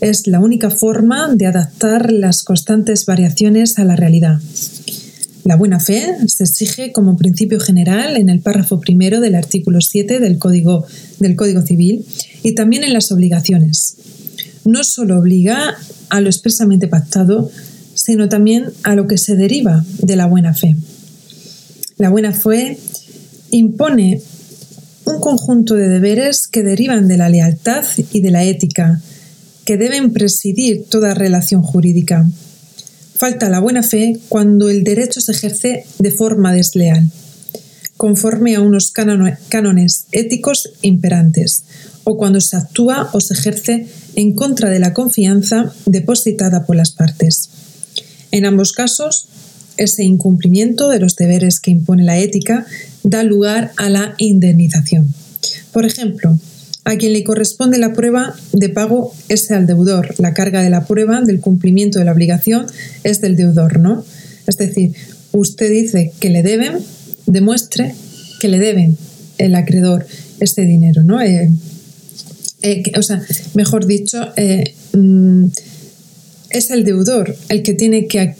Es 0.00 0.26
la 0.26 0.40
única 0.40 0.70
forma 0.70 1.34
de 1.34 1.46
adaptar 1.46 2.12
las 2.12 2.42
constantes 2.42 3.06
variaciones 3.06 3.78
a 3.78 3.84
la 3.84 3.96
realidad. 3.96 4.40
La 5.44 5.56
buena 5.56 5.80
fe 5.80 6.16
se 6.26 6.44
exige 6.44 6.92
como 6.92 7.16
principio 7.16 7.60
general 7.60 8.16
en 8.16 8.28
el 8.28 8.40
párrafo 8.40 8.80
primero 8.80 9.20
del 9.20 9.36
artículo 9.36 9.80
7 9.80 10.18
del 10.18 10.38
Código, 10.38 10.84
del 11.20 11.36
Código 11.36 11.62
Civil 11.62 12.04
y 12.42 12.54
también 12.54 12.84
en 12.84 12.92
las 12.92 13.12
obligaciones. 13.12 13.96
No 14.64 14.82
solo 14.82 15.18
obliga 15.18 15.76
a 16.10 16.20
lo 16.20 16.28
expresamente 16.28 16.88
pactado, 16.88 17.50
sino 17.94 18.28
también 18.28 18.66
a 18.82 18.94
lo 18.94 19.06
que 19.06 19.18
se 19.18 19.36
deriva 19.36 19.84
de 20.02 20.16
la 20.16 20.26
buena 20.26 20.52
fe. 20.52 20.76
La 21.96 22.10
buena 22.10 22.32
fe 22.32 22.78
impone 23.50 24.20
un 25.04 25.20
conjunto 25.20 25.74
de 25.74 25.88
deberes 25.88 26.48
que 26.48 26.62
derivan 26.62 27.08
de 27.08 27.16
la 27.16 27.28
lealtad 27.28 27.84
y 28.12 28.20
de 28.20 28.30
la 28.30 28.44
ética, 28.44 29.00
que 29.66 29.76
deben 29.76 30.12
presidir 30.12 30.86
toda 30.88 31.12
relación 31.12 31.60
jurídica. 31.60 32.26
Falta 33.16 33.50
la 33.50 33.60
buena 33.60 33.82
fe 33.82 34.18
cuando 34.28 34.70
el 34.70 34.84
derecho 34.84 35.20
se 35.20 35.32
ejerce 35.32 35.84
de 35.98 36.10
forma 36.10 36.52
desleal, 36.52 37.10
conforme 37.96 38.54
a 38.54 38.60
unos 38.60 38.92
cánones 38.92 40.06
éticos 40.12 40.70
imperantes, 40.82 41.64
o 42.04 42.16
cuando 42.16 42.40
se 42.40 42.56
actúa 42.56 43.10
o 43.12 43.20
se 43.20 43.34
ejerce 43.34 43.88
en 44.14 44.34
contra 44.34 44.70
de 44.70 44.78
la 44.78 44.94
confianza 44.94 45.74
depositada 45.84 46.64
por 46.64 46.76
las 46.76 46.92
partes. 46.92 47.50
En 48.30 48.46
ambos 48.46 48.72
casos, 48.72 49.28
ese 49.76 50.04
incumplimiento 50.04 50.88
de 50.88 51.00
los 51.00 51.16
deberes 51.16 51.58
que 51.58 51.72
impone 51.72 52.04
la 52.04 52.18
ética 52.18 52.66
da 53.02 53.24
lugar 53.24 53.72
a 53.76 53.88
la 53.88 54.14
indemnización. 54.18 55.12
Por 55.72 55.84
ejemplo, 55.84 56.38
a 56.86 56.96
quien 56.96 57.12
le 57.12 57.24
corresponde 57.24 57.78
la 57.78 57.92
prueba 57.92 58.36
de 58.52 58.68
pago 58.68 59.12
es 59.28 59.50
al 59.50 59.66
deudor. 59.66 60.14
La 60.18 60.32
carga 60.34 60.62
de 60.62 60.70
la 60.70 60.86
prueba 60.86 61.20
del 61.20 61.40
cumplimiento 61.40 61.98
de 61.98 62.04
la 62.04 62.12
obligación 62.12 62.66
es 63.02 63.20
del 63.20 63.34
deudor, 63.34 63.80
¿no? 63.80 64.04
Es 64.46 64.56
decir, 64.56 64.92
usted 65.32 65.68
dice 65.68 66.12
que 66.20 66.30
le 66.30 66.44
deben, 66.44 66.78
demuestre 67.26 67.92
que 68.40 68.46
le 68.46 68.60
deben 68.60 68.96
el 69.38 69.56
acreedor 69.56 70.06
este 70.38 70.64
dinero, 70.64 71.02
¿no? 71.02 71.20
Eh, 71.20 71.50
eh, 72.62 72.84
o 72.96 73.02
sea, 73.02 73.20
mejor 73.54 73.86
dicho, 73.86 74.32
eh, 74.36 74.72
mm, 74.92 75.46
es 76.50 76.70
el 76.70 76.84
deudor 76.84 77.36
el 77.48 77.64
que 77.64 77.74
tiene 77.74 78.06
que, 78.06 78.36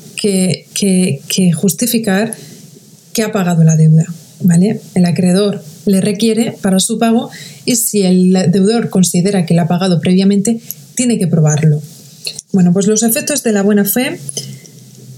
justificar 1.53 2.33
que 3.13 3.23
ha 3.25 3.33
pagado 3.33 3.65
la 3.65 3.75
deuda. 3.77 4.07
¿vale? 4.41 4.81
El 4.95 5.07
acreedor 5.07 5.65
le 5.87 6.01
requiere 6.01 6.57
para 6.61 6.81
su 6.81 6.99
pago 6.99 7.31
y 7.65 7.77
si 7.77 8.03
el 8.03 8.33
deudor 8.51 8.91
considera 8.91 9.47
que 9.47 9.55
la 9.55 9.63
ha 9.63 9.69
pagado 9.69 10.01
previamente, 10.01 10.61
tiene 10.95 11.19
que 11.19 11.27
probarlo. 11.27 11.81
Bueno, 12.53 12.73
pues 12.73 12.87
los 12.87 13.03
efectos 13.03 13.43
de 13.43 13.53
la 13.53 13.63
buena 13.63 13.85
fe, 13.85 14.19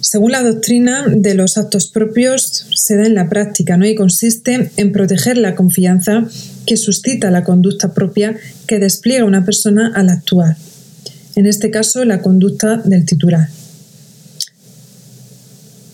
según 0.01 0.33
la 0.33 0.43
doctrina 0.43 1.07
de 1.09 1.35
los 1.35 1.59
actos 1.59 1.89
propios, 1.89 2.67
se 2.75 2.97
da 2.97 3.07
en 3.07 3.15
la 3.15 3.29
práctica 3.29 3.77
¿no? 3.77 3.87
y 3.87 3.95
consiste 3.95 4.71
en 4.77 4.93
proteger 4.93 5.39
la 5.39 5.55
confianza 5.55 6.25
que 6.67 6.77
suscita 6.77 7.31
la 7.31 7.45
conducta 7.45 7.95
propia 7.95 8.37
que 8.67 8.79
despliega 8.79 9.25
una 9.25 9.45
persona 9.45 9.93
al 9.95 10.11
actuar 10.11 10.57
en 11.39 11.47
este 11.47 11.71
caso 11.71 12.05
la 12.05 12.21
conducta 12.21 12.79
del 12.85 13.05
titular. 13.05 13.49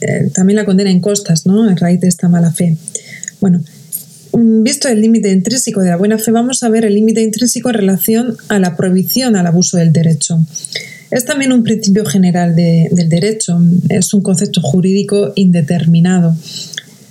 eh, 0.00 0.30
también 0.32 0.56
la 0.56 0.64
condena 0.64 0.90
en 0.90 1.00
costas, 1.00 1.44
¿no? 1.44 1.68
A 1.68 1.74
raíz 1.74 2.00
de 2.00 2.08
esta 2.08 2.26
mala 2.26 2.50
fe. 2.50 2.78
Bueno, 3.38 3.62
mm, 4.32 4.62
visto 4.62 4.88
el 4.88 5.02
límite 5.02 5.30
intrínseco 5.30 5.82
de 5.82 5.90
la 5.90 5.98
buena 5.98 6.16
fe, 6.16 6.30
vamos 6.30 6.62
a 6.62 6.70
ver 6.70 6.86
el 6.86 6.94
límite 6.94 7.20
intrínseco 7.20 7.68
en 7.68 7.74
relación 7.74 8.36
a 8.48 8.58
la 8.58 8.78
prohibición 8.78 9.36
al 9.36 9.46
abuso 9.46 9.76
del 9.76 9.92
derecho. 9.92 10.38
Es 11.10 11.26
también 11.26 11.52
un 11.52 11.62
principio 11.62 12.06
general 12.06 12.56
del 12.56 13.08
derecho, 13.10 13.60
es 13.90 14.14
un 14.14 14.22
concepto 14.22 14.62
jurídico 14.62 15.34
indeterminado. 15.34 16.34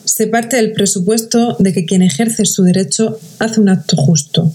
Se 0.04 0.26
parte 0.26 0.56
del 0.56 0.72
presupuesto 0.72 1.58
de 1.60 1.74
que 1.74 1.86
quien 1.86 2.02
ejerce 2.02 2.46
su 2.46 2.64
derecho 2.64 3.20
hace 3.38 3.62
un 3.62 3.70
acto 3.70 3.96
justo. 3.98 4.52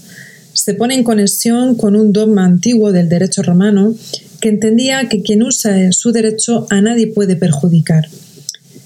Se 0.51 0.73
pone 0.73 0.95
en 0.95 1.05
conexión 1.05 1.75
con 1.75 1.95
un 1.95 2.11
dogma 2.11 2.43
antiguo 2.43 2.91
del 2.91 3.07
derecho 3.07 3.43
romano 3.43 3.95
que 4.39 4.49
entendía 4.49 5.07
que 5.09 5.21
quien 5.21 5.43
usa 5.43 5.91
su 5.91 6.11
derecho 6.11 6.67
a 6.69 6.81
nadie 6.81 7.07
puede 7.07 7.35
perjudicar. 7.35 8.07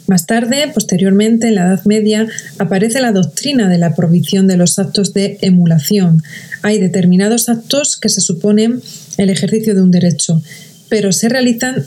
Más 0.07 0.25
tarde, 0.25 0.69
posteriormente, 0.73 1.47
en 1.47 1.55
la 1.55 1.67
Edad 1.67 1.85
Media, 1.85 2.27
aparece 2.59 2.99
la 2.99 3.13
doctrina 3.13 3.69
de 3.69 3.77
la 3.77 3.95
prohibición 3.95 4.47
de 4.47 4.57
los 4.57 4.77
actos 4.77 5.13
de 5.13 5.37
emulación. 5.41 6.21
Hay 6.61 6.79
determinados 6.79 7.47
actos 7.47 7.97
que 7.97 8.09
se 8.09 8.19
suponen 8.19 8.81
el 9.17 9.29
ejercicio 9.29 9.75
de 9.75 9.81
un 9.81 9.91
derecho, 9.91 10.41
pero 10.89 11.13
se 11.13 11.29
realizan 11.29 11.85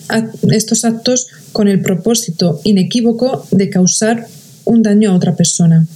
estos 0.51 0.85
actos 0.85 1.29
con 1.53 1.69
el 1.69 1.83
propósito 1.83 2.61
inequívoco 2.65 3.47
de 3.51 3.69
causar 3.69 4.27
un 4.65 4.83
daño 4.83 5.11
a 5.11 5.15
otra 5.15 5.37
persona. 5.37 5.87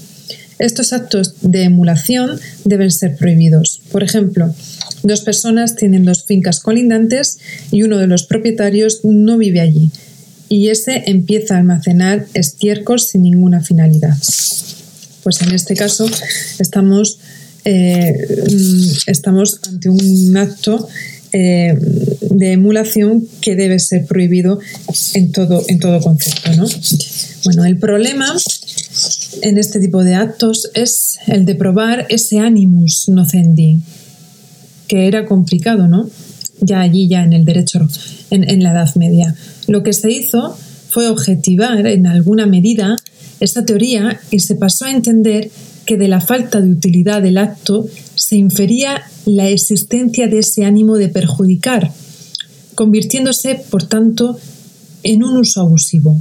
Estos 0.61 0.93
actos 0.93 1.35
de 1.41 1.65
emulación 1.65 2.39
deben 2.65 2.91
ser 2.91 3.17
prohibidos. 3.17 3.81
Por 3.91 4.03
ejemplo, 4.03 4.55
dos 5.03 5.23
personas 5.23 5.75
tienen 5.75 6.05
dos 6.05 6.25
fincas 6.25 6.61
colindantes 6.61 7.39
y 7.73 7.83
uno 7.83 7.97
de 7.97 8.07
los 8.07 8.25
propietarios 8.25 9.01
no 9.03 9.39
vive 9.39 9.61
allí. 9.61 9.91
y 10.53 10.69
ese 10.71 11.05
empieza 11.07 11.55
a 11.55 11.59
almacenar 11.59 12.27
estiércol 12.35 12.99
sin 12.99 13.23
ninguna 13.23 13.61
finalidad. 13.63 14.17
Pues 15.23 15.41
en 15.43 15.55
este 15.55 15.77
caso 15.77 16.11
estamos, 16.59 17.21
eh, 17.65 18.27
estamos 19.07 19.61
ante 19.63 19.89
un 19.89 20.37
acto 20.37 20.89
eh, 21.33 21.79
de 22.21 22.53
emulación 22.53 23.29
que 23.41 23.55
debe 23.55 23.79
ser 23.79 24.07
prohibido 24.07 24.59
en 25.15 25.31
todo, 25.31 25.63
en 25.69 25.79
todo 25.79 26.01
concepto. 26.01 26.53
¿no? 26.57 26.67
Bueno, 27.45 27.65
el 27.65 27.79
problema 27.79 28.35
en 29.43 29.59
este 29.59 29.81
tipo 29.81 30.03
de 30.05 30.15
actos 30.15 30.71
es 30.75 31.19
el 31.27 31.45
de 31.45 31.55
probar 31.55 32.07
ese 32.09 32.39
animus 32.39 33.09
nocendi, 33.09 33.81
que 34.89 35.07
era 35.07 35.27
complicado, 35.27 35.87
¿no? 35.87 36.09
Ya 36.61 36.81
allí, 36.81 37.09
ya 37.09 37.23
en 37.23 37.33
el 37.33 37.45
derecho, 37.45 37.87
en, 38.31 38.49
en 38.49 38.63
la 38.63 38.73
Edad 38.73 38.95
Media. 38.97 39.35
Lo 39.67 39.83
que 39.83 39.93
se 39.93 40.11
hizo 40.11 40.57
fue 40.89 41.09
objetivar 41.09 41.87
en 41.87 42.07
alguna 42.07 42.47
medida 42.47 42.97
esta 43.39 43.65
teoría 43.65 44.21
y 44.31 44.41
se 44.41 44.57
pasó 44.57 44.85
a 44.85 44.91
entender 44.91 45.51
que 45.87 45.97
de 45.97 46.09
la 46.09 46.21
falta 46.21 46.61
de 46.61 46.71
utilidad 46.71 47.23
del 47.23 47.39
acto 47.39 47.87
se 48.15 48.37
infería 48.37 49.03
la 49.25 49.49
existencia 49.49 50.29
de 50.29 50.41
ese 50.41 50.65
ánimo 50.65 50.97
de 50.97 51.09
perjudicar, 51.09 51.91
convirtiéndose, 52.75 53.55
por 53.71 53.85
tanto, 53.85 54.39
en 55.03 55.25
un 55.25 55.37
uso 55.37 55.63
abusivo. 55.63 56.19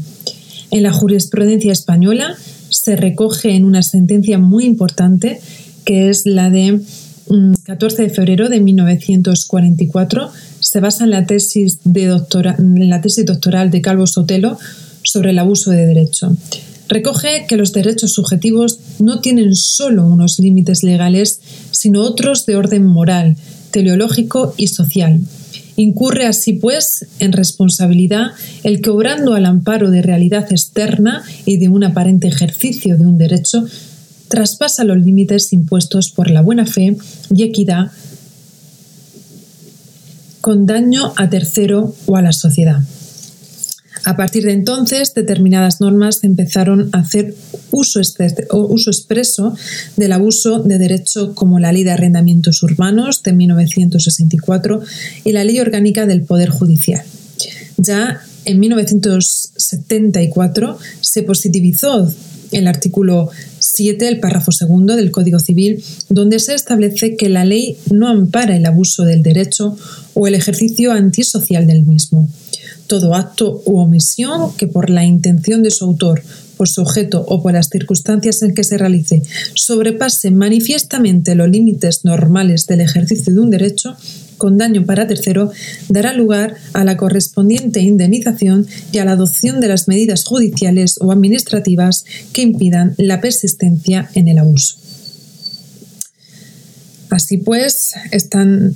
En 0.71 0.83
la 0.83 0.93
jurisprudencia 0.93 1.71
española 1.71 2.37
se 2.69 2.95
recoge 2.95 3.55
en 3.55 3.65
una 3.65 3.83
sentencia 3.83 4.37
muy 4.37 4.65
importante, 4.65 5.39
que 5.85 6.09
es 6.09 6.25
la 6.25 6.49
de 6.49 6.81
14 7.63 8.01
mm, 8.01 8.05
de 8.05 8.09
febrero 8.09 8.49
de 8.49 8.59
1944, 8.59 10.29
se 10.59 10.79
basa 10.79 11.03
en 11.03 11.11
la 11.11 11.25
tesis, 11.25 11.79
de 11.83 12.07
doctora, 12.07 12.55
en 12.57 12.89
la 12.89 13.01
tesis 13.01 13.25
doctoral 13.25 13.71
de 13.71 13.81
Calvo 13.81 14.07
Sotelo 14.07 14.57
sobre 15.03 15.31
el 15.31 15.39
abuso 15.39 15.71
de 15.71 15.85
derecho. 15.85 16.35
Recoge 16.87 17.45
que 17.47 17.55
los 17.55 17.71
derechos 17.71 18.13
subjetivos 18.13 18.79
no 18.97 19.19
tienen 19.19 19.55
solo 19.55 20.05
unos 20.05 20.39
límites 20.39 20.81
legales, 20.81 21.39
sino 21.71 22.01
otros 22.01 22.47
de 22.47 22.55
orden 22.55 22.85
moral, 22.85 23.37
teleológico 23.71 24.55
y 24.57 24.67
social. 24.67 25.21
Incurre 25.75 26.25
así, 26.25 26.53
pues, 26.53 27.05
en 27.19 27.31
responsabilidad 27.31 28.31
el 28.63 28.81
que, 28.81 28.89
obrando 28.89 29.33
al 29.33 29.45
amparo 29.45 29.91
de 29.91 30.01
realidad 30.01 30.51
externa 30.51 31.23
y 31.45 31.57
de 31.57 31.69
un 31.69 31.83
aparente 31.83 32.27
ejercicio 32.27 32.97
de 32.97 33.07
un 33.07 33.17
derecho, 33.17 33.65
traspasa 34.27 34.83
los 34.83 34.97
límites 34.97 35.53
impuestos 35.53 36.11
por 36.11 36.29
la 36.29 36.41
buena 36.41 36.65
fe 36.65 36.97
y 37.33 37.43
equidad 37.43 37.91
con 40.41 40.65
daño 40.65 41.13
a 41.15 41.29
tercero 41.29 41.93
o 42.05 42.15
a 42.15 42.21
la 42.21 42.31
sociedad. 42.31 42.81
A 44.05 44.15
partir 44.15 44.45
de 44.45 44.53
entonces, 44.53 45.13
determinadas 45.13 45.81
normas 45.81 46.23
empezaron 46.23 46.89
a 46.93 46.99
hacer 46.99 47.35
uso, 47.71 47.99
uso, 48.51 48.89
expreso 48.89 49.55
del 49.97 50.11
abuso 50.11 50.59
de 50.59 50.77
derecho 50.77 51.33
como 51.35 51.59
la 51.59 51.71
Ley 51.71 51.83
de 51.83 51.91
Arrendamientos 51.91 52.61
Urbanos 52.63 53.23
de 53.23 53.33
1964 53.33 54.81
y 55.23 55.31
la 55.31 55.43
Ley 55.43 55.59
Orgánica 55.59 56.05
del 56.05 56.21
Poder 56.23 56.49
Judicial. 56.49 57.03
Ya 57.77 58.21
en 58.45 58.59
1974 58.59 60.77
se 61.01 61.23
positivizó 61.23 62.11
el 62.51 62.67
artículo 62.67 63.29
7, 63.59 64.07
el 64.07 64.19
párrafo 64.19 64.51
segundo 64.51 64.95
del 64.95 65.11
Código 65.11 65.39
Civil, 65.39 65.83
donde 66.09 66.39
se 66.39 66.55
establece 66.55 67.15
que 67.15 67.29
la 67.29 67.45
ley 67.45 67.77
no 67.91 68.07
ampara 68.07 68.55
el 68.55 68.65
abuso 68.65 69.03
del 69.03 69.21
derecho 69.21 69.77
o 70.13 70.27
el 70.27 70.35
ejercicio 70.35 70.91
antisocial 70.91 71.67
del 71.67 71.85
mismo. 71.85 72.29
Todo 72.89 73.13
acto 73.13 73.61
u 73.65 73.77
omisión 73.77 74.51
que 74.57 74.65
por 74.65 74.89
la 74.89 75.05
intención 75.05 75.61
de 75.61 75.69
su 75.69 75.85
autor, 75.85 76.23
por 76.57 76.67
su 76.67 76.81
objeto 76.81 77.23
o 77.27 77.41
por 77.41 77.53
las 77.53 77.69
circunstancias 77.69 78.41
en 78.41 78.55
que 78.55 78.63
se 78.63 78.79
realice 78.79 79.21
sobrepase 79.53 80.31
manifiestamente 80.31 81.35
los 81.35 81.47
límites 81.49 82.03
normales 82.03 82.65
del 82.65 82.81
ejercicio 82.81 83.31
de 83.31 83.39
un 83.39 83.51
derecho, 83.51 83.95
con 84.39 84.57
daño 84.57 84.85
para 84.87 85.05
tercero, 85.05 85.51
dará 85.87 86.13
lugar 86.13 86.55
a 86.73 86.83
la 86.83 86.97
correspondiente 86.97 87.79
indemnización 87.81 88.65
y 88.91 88.97
a 88.97 89.05
la 89.05 89.11
adopción 89.11 89.61
de 89.61 89.67
las 89.67 89.87
medidas 89.87 90.23
judiciales 90.23 90.95
o 90.99 91.11
administrativas 91.11 92.05
que 92.33 92.41
impidan 92.41 92.95
la 92.97 93.21
persistencia 93.21 94.09
en 94.15 94.27
el 94.27 94.39
abuso. 94.39 94.77
Así 97.11 97.37
pues, 97.37 97.93
están 98.11 98.75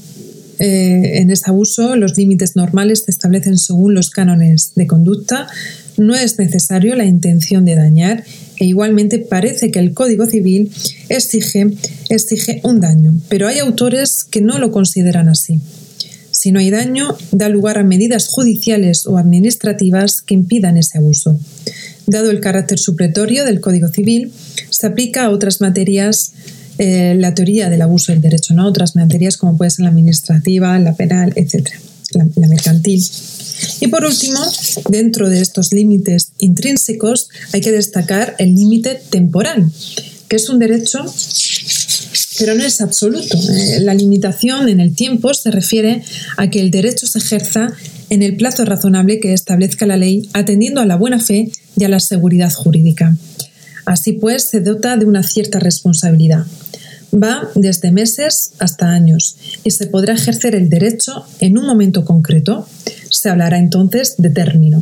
eh, 0.59 1.19
en 1.19 1.31
ese 1.31 1.49
abuso 1.49 1.95
los 1.95 2.17
límites 2.17 2.55
normales 2.55 3.03
se 3.05 3.11
establecen 3.11 3.57
según 3.57 3.93
los 3.93 4.09
cánones 4.09 4.73
de 4.75 4.87
conducta. 4.87 5.47
No 5.97 6.15
es 6.15 6.39
necesario 6.39 6.95
la 6.95 7.05
intención 7.05 7.65
de 7.65 7.75
dañar 7.75 8.23
e 8.59 8.65
igualmente 8.65 9.19
parece 9.19 9.71
que 9.71 9.79
el 9.79 9.93
Código 9.93 10.25
Civil 10.25 10.71
exige, 11.09 11.71
exige 12.09 12.61
un 12.63 12.79
daño, 12.79 13.13
pero 13.29 13.47
hay 13.47 13.59
autores 13.59 14.23
que 14.23 14.41
no 14.41 14.59
lo 14.59 14.71
consideran 14.71 15.29
así. 15.29 15.59
Si 16.31 16.51
no 16.51 16.59
hay 16.59 16.71
daño, 16.71 17.15
da 17.31 17.47
lugar 17.47 17.77
a 17.77 17.83
medidas 17.83 18.27
judiciales 18.27 19.05
o 19.05 19.17
administrativas 19.17 20.21
que 20.21 20.33
impidan 20.33 20.77
ese 20.77 20.97
abuso. 20.97 21.39
Dado 22.07 22.31
el 22.31 22.41
carácter 22.41 22.79
supletorio 22.79 23.45
del 23.45 23.61
Código 23.61 23.87
Civil, 23.87 24.33
se 24.69 24.87
aplica 24.87 25.23
a 25.23 25.29
otras 25.29 25.61
materias 25.61 26.33
eh, 26.77 27.15
la 27.17 27.33
teoría 27.35 27.69
del 27.69 27.81
abuso 27.81 28.11
del 28.11 28.21
derecho, 28.21 28.53
¿no? 28.53 28.67
Otras 28.67 28.95
materias 28.95 29.37
como 29.37 29.57
puede 29.57 29.71
ser 29.71 29.83
la 29.83 29.89
administrativa, 29.89 30.77
la 30.79 30.95
penal, 30.95 31.33
etc., 31.35 31.69
la 32.35 32.47
mercantil. 32.47 33.03
Y 33.81 33.87
por 33.87 34.05
último, 34.05 34.39
dentro 34.89 35.29
de 35.29 35.41
estos 35.41 35.73
límites 35.73 36.31
intrínsecos 36.37 37.29
hay 37.53 37.61
que 37.61 37.71
destacar 37.71 38.35
el 38.37 38.53
límite 38.53 39.01
temporal, 39.09 39.71
que 40.27 40.35
es 40.35 40.49
un 40.49 40.59
derecho 40.59 41.05
pero 42.39 42.55
no 42.55 42.63
es 42.63 42.81
absoluto. 42.81 43.37
Eh, 43.37 43.79
la 43.81 43.93
limitación 43.93 44.69
en 44.69 44.79
el 44.79 44.95
tiempo 44.95 45.33
se 45.33 45.51
refiere 45.51 46.03
a 46.37 46.49
que 46.49 46.61
el 46.61 46.71
derecho 46.71 47.05
se 47.07 47.19
ejerza 47.19 47.73
en 48.09 48.23
el 48.23 48.35
plazo 48.35 48.65
razonable 48.65 49.19
que 49.19 49.33
establezca 49.33 49.85
la 49.85 49.97
ley, 49.97 50.29
atendiendo 50.33 50.81
a 50.81 50.85
la 50.85 50.95
buena 50.95 51.19
fe 51.19 51.51
y 51.77 51.83
a 51.83 51.89
la 51.89 51.99
seguridad 51.99 52.51
jurídica. 52.51 53.15
Así 53.85 54.13
pues, 54.13 54.45
se 54.45 54.61
dota 54.61 54.97
de 54.97 55.05
una 55.05 55.23
cierta 55.23 55.59
responsabilidad. 55.59 56.45
Va 57.13 57.49
desde 57.53 57.91
meses 57.91 58.53
hasta 58.57 58.89
años 58.89 59.37
y 59.63 59.71
se 59.71 59.85
podrá 59.85 60.15
ejercer 60.15 60.55
el 60.55 60.69
derecho 60.69 61.25
en 61.39 61.57
un 61.59 61.67
momento 61.67 62.05
concreto, 62.05 62.67
se 63.11 63.29
hablará 63.29 63.59
entonces 63.59 64.15
de 64.17 64.31
término. 64.31 64.81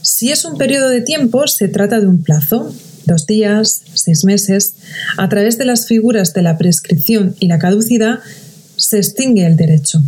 Si 0.00 0.30
es 0.30 0.46
un 0.46 0.56
periodo 0.56 0.88
de 0.88 1.02
tiempo, 1.02 1.46
se 1.46 1.68
trata 1.68 2.00
de 2.00 2.06
un 2.06 2.22
plazo, 2.22 2.72
dos 3.04 3.26
días, 3.26 3.82
seis 3.94 4.24
meses. 4.24 4.74
A 5.16 5.28
través 5.28 5.58
de 5.58 5.66
las 5.66 5.86
figuras 5.86 6.32
de 6.32 6.42
la 6.42 6.56
prescripción 6.56 7.34
y 7.38 7.48
la 7.48 7.58
caducidad, 7.58 8.20
se 8.76 8.98
extingue 8.98 9.44
el 9.44 9.56
derecho. 9.56 10.02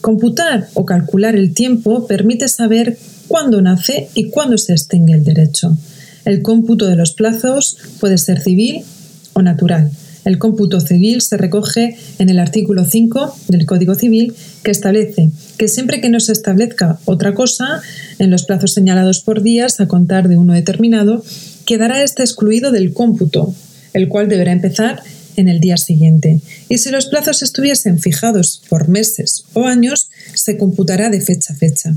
Computar 0.00 0.68
o 0.74 0.84
calcular 0.84 1.36
el 1.36 1.54
tiempo 1.54 2.06
permite 2.06 2.48
saber 2.48 2.98
cuándo 3.28 3.60
nace 3.60 4.08
y 4.14 4.30
cuándo 4.30 4.58
se 4.58 4.72
extingue 4.72 5.14
el 5.14 5.24
derecho. 5.24 5.76
El 6.24 6.42
cómputo 6.42 6.86
de 6.86 6.96
los 6.96 7.12
plazos 7.12 7.76
puede 8.00 8.18
ser 8.18 8.40
civil 8.40 8.84
o 9.32 9.42
natural. 9.42 9.90
El 10.26 10.38
cómputo 10.38 10.80
civil 10.80 11.22
se 11.22 11.36
recoge 11.36 11.96
en 12.18 12.28
el 12.30 12.40
artículo 12.40 12.84
5 12.84 13.36
del 13.46 13.64
Código 13.64 13.94
Civil 13.94 14.34
que 14.64 14.72
establece 14.72 15.30
que 15.56 15.68
siempre 15.68 16.00
que 16.00 16.10
no 16.10 16.18
se 16.18 16.32
establezca 16.32 16.98
otra 17.04 17.32
cosa, 17.32 17.80
en 18.18 18.32
los 18.32 18.44
plazos 18.44 18.74
señalados 18.74 19.20
por 19.20 19.42
días 19.42 19.78
a 19.78 19.86
contar 19.86 20.28
de 20.28 20.36
uno 20.36 20.52
determinado, 20.52 21.24
quedará 21.64 22.02
este 22.02 22.24
excluido 22.24 22.72
del 22.72 22.92
cómputo, 22.92 23.54
el 23.92 24.08
cual 24.08 24.28
deberá 24.28 24.50
empezar 24.50 25.00
en 25.36 25.48
el 25.48 25.60
día 25.60 25.76
siguiente. 25.76 26.40
Y 26.68 26.78
si 26.78 26.90
los 26.90 27.06
plazos 27.06 27.42
estuviesen 27.42 28.00
fijados 28.00 28.62
por 28.68 28.88
meses 28.88 29.44
o 29.52 29.64
años, 29.64 30.10
se 30.34 30.56
computará 30.56 31.08
de 31.08 31.20
fecha 31.20 31.52
a 31.52 31.56
fecha. 31.56 31.96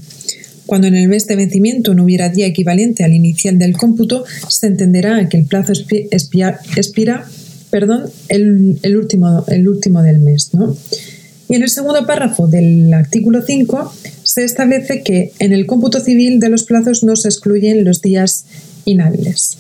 Cuando 0.67 0.85
en 0.85 0.95
el 0.95 1.07
mes 1.07 1.25
de 1.25 1.35
vencimiento 1.35 1.95
no 1.95 2.03
hubiera 2.03 2.29
día 2.29 2.45
equivalente 2.45 3.03
al 3.03 3.13
inicial 3.13 3.57
del 3.57 3.75
cómputo, 3.75 4.23
se 4.49 4.67
entenderá 4.67 5.27
que 5.29 5.37
el 5.37 5.45
plazo 5.45 5.73
expira 6.11 7.27
perdón, 7.69 8.09
el, 8.27 8.97
último, 8.97 9.45
el 9.47 9.67
último 9.67 10.01
del 10.01 10.19
mes. 10.19 10.53
¿no? 10.53 10.75
Y 11.47 11.55
en 11.55 11.63
el 11.63 11.69
segundo 11.69 12.05
párrafo 12.05 12.47
del 12.47 12.93
artículo 12.93 13.41
5 13.41 13.93
se 14.23 14.43
establece 14.43 15.01
que 15.01 15.33
en 15.39 15.53
el 15.53 15.65
cómputo 15.65 15.99
civil 15.99 16.39
de 16.39 16.49
los 16.49 16.63
plazos 16.63 17.03
no 17.03 17.15
se 17.15 17.27
excluyen 17.27 17.83
los 17.83 18.01
días 18.01 18.45
inhábiles. 18.85 19.57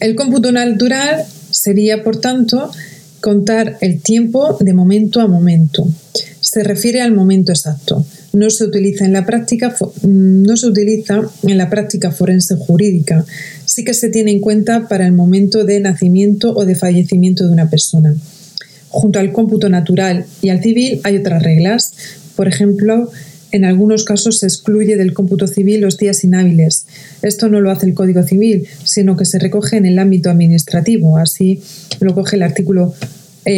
El 0.00 0.14
cómputo 0.14 0.52
natural 0.52 1.24
sería, 1.50 2.04
por 2.04 2.20
tanto, 2.20 2.70
contar 3.20 3.78
el 3.80 4.00
tiempo 4.00 4.56
de 4.60 4.74
momento 4.74 5.20
a 5.20 5.26
momento. 5.26 5.88
Se 6.40 6.62
refiere 6.62 7.00
al 7.00 7.12
momento 7.12 7.52
exacto. 7.52 8.04
No 8.32 8.50
se 8.50 8.64
utiliza 8.64 9.04
en 9.04 9.12
la 9.12 9.24
práctica, 9.24 9.74
no 10.02 10.56
se 10.56 10.66
utiliza 10.66 11.22
en 11.42 11.58
la 11.58 11.70
práctica 11.70 12.10
forense 12.10 12.56
jurídica, 12.56 13.24
sí 13.64 13.84
que 13.84 13.94
se 13.94 14.10
tiene 14.10 14.32
en 14.32 14.40
cuenta 14.40 14.86
para 14.86 15.06
el 15.06 15.12
momento 15.12 15.64
de 15.64 15.80
nacimiento 15.80 16.54
o 16.54 16.64
de 16.66 16.74
fallecimiento 16.74 17.46
de 17.46 17.52
una 17.52 17.70
persona. 17.70 18.14
Junto 18.90 19.18
al 19.18 19.32
cómputo 19.32 19.68
natural 19.68 20.26
y 20.42 20.50
al 20.50 20.62
civil 20.62 21.00
hay 21.04 21.16
otras 21.16 21.42
reglas. 21.42 21.92
Por 22.36 22.48
ejemplo, 22.48 23.10
En 23.50 23.64
algunos 23.64 24.04
casos 24.04 24.40
se 24.40 24.46
excluye 24.46 24.96
del 24.96 25.14
cómputo 25.14 25.46
civil 25.46 25.80
los 25.80 25.96
días 25.96 26.22
inhábiles. 26.22 26.86
Esto 27.22 27.48
no 27.48 27.60
lo 27.60 27.70
hace 27.70 27.86
el 27.86 27.94
Código 27.94 28.22
Civil, 28.22 28.68
sino 28.84 29.16
que 29.16 29.24
se 29.24 29.38
recoge 29.38 29.78
en 29.78 29.86
el 29.86 29.98
ámbito 29.98 30.28
administrativo. 30.28 31.16
Así 31.16 31.62
lo 32.00 32.14
coge 32.14 32.36
el 32.36 32.42
artículo 32.42 32.92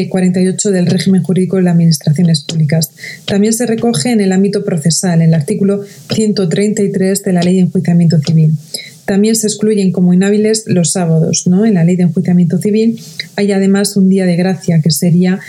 48 0.09 0.69
eh, 0.69 0.73
del 0.73 0.87
régimen 0.87 1.23
jurídico 1.23 1.57
de 1.57 1.63
las 1.63 1.75
administraciones 1.75 2.43
públicas. 2.43 2.91
También 3.25 3.53
se 3.53 3.67
recoge 3.67 4.13
en 4.13 4.21
el 4.21 4.33
ámbito 4.33 4.65
procesal, 4.65 5.23
en 5.23 5.29
el 5.29 5.35
artículo 5.35 5.83
133 6.13 7.23
de 7.23 7.33
la 7.33 7.43
Ley 7.43 7.55
de 7.55 7.61
Enjuiciamiento 7.61 8.19
Civil. 8.19 8.55
También 9.05 9.35
se 9.35 9.49
excluyen 9.49 9.93
como 9.93 10.15
inhábiles 10.15 10.65
los 10.67 10.93
sábados. 10.93 11.47
¿no? 11.47 11.65
En 11.65 11.75
la 11.75 11.85
Ley 11.85 11.97
de 11.97 12.05
Enjuiciamiento 12.05 12.59
Civil 12.59 13.01
hay 13.37 13.53
además 13.53 13.97
un 13.97 14.09
día 14.09 14.27
de 14.27 14.37
gracia, 14.37 14.81
que 14.81 14.91
sería 14.91 15.41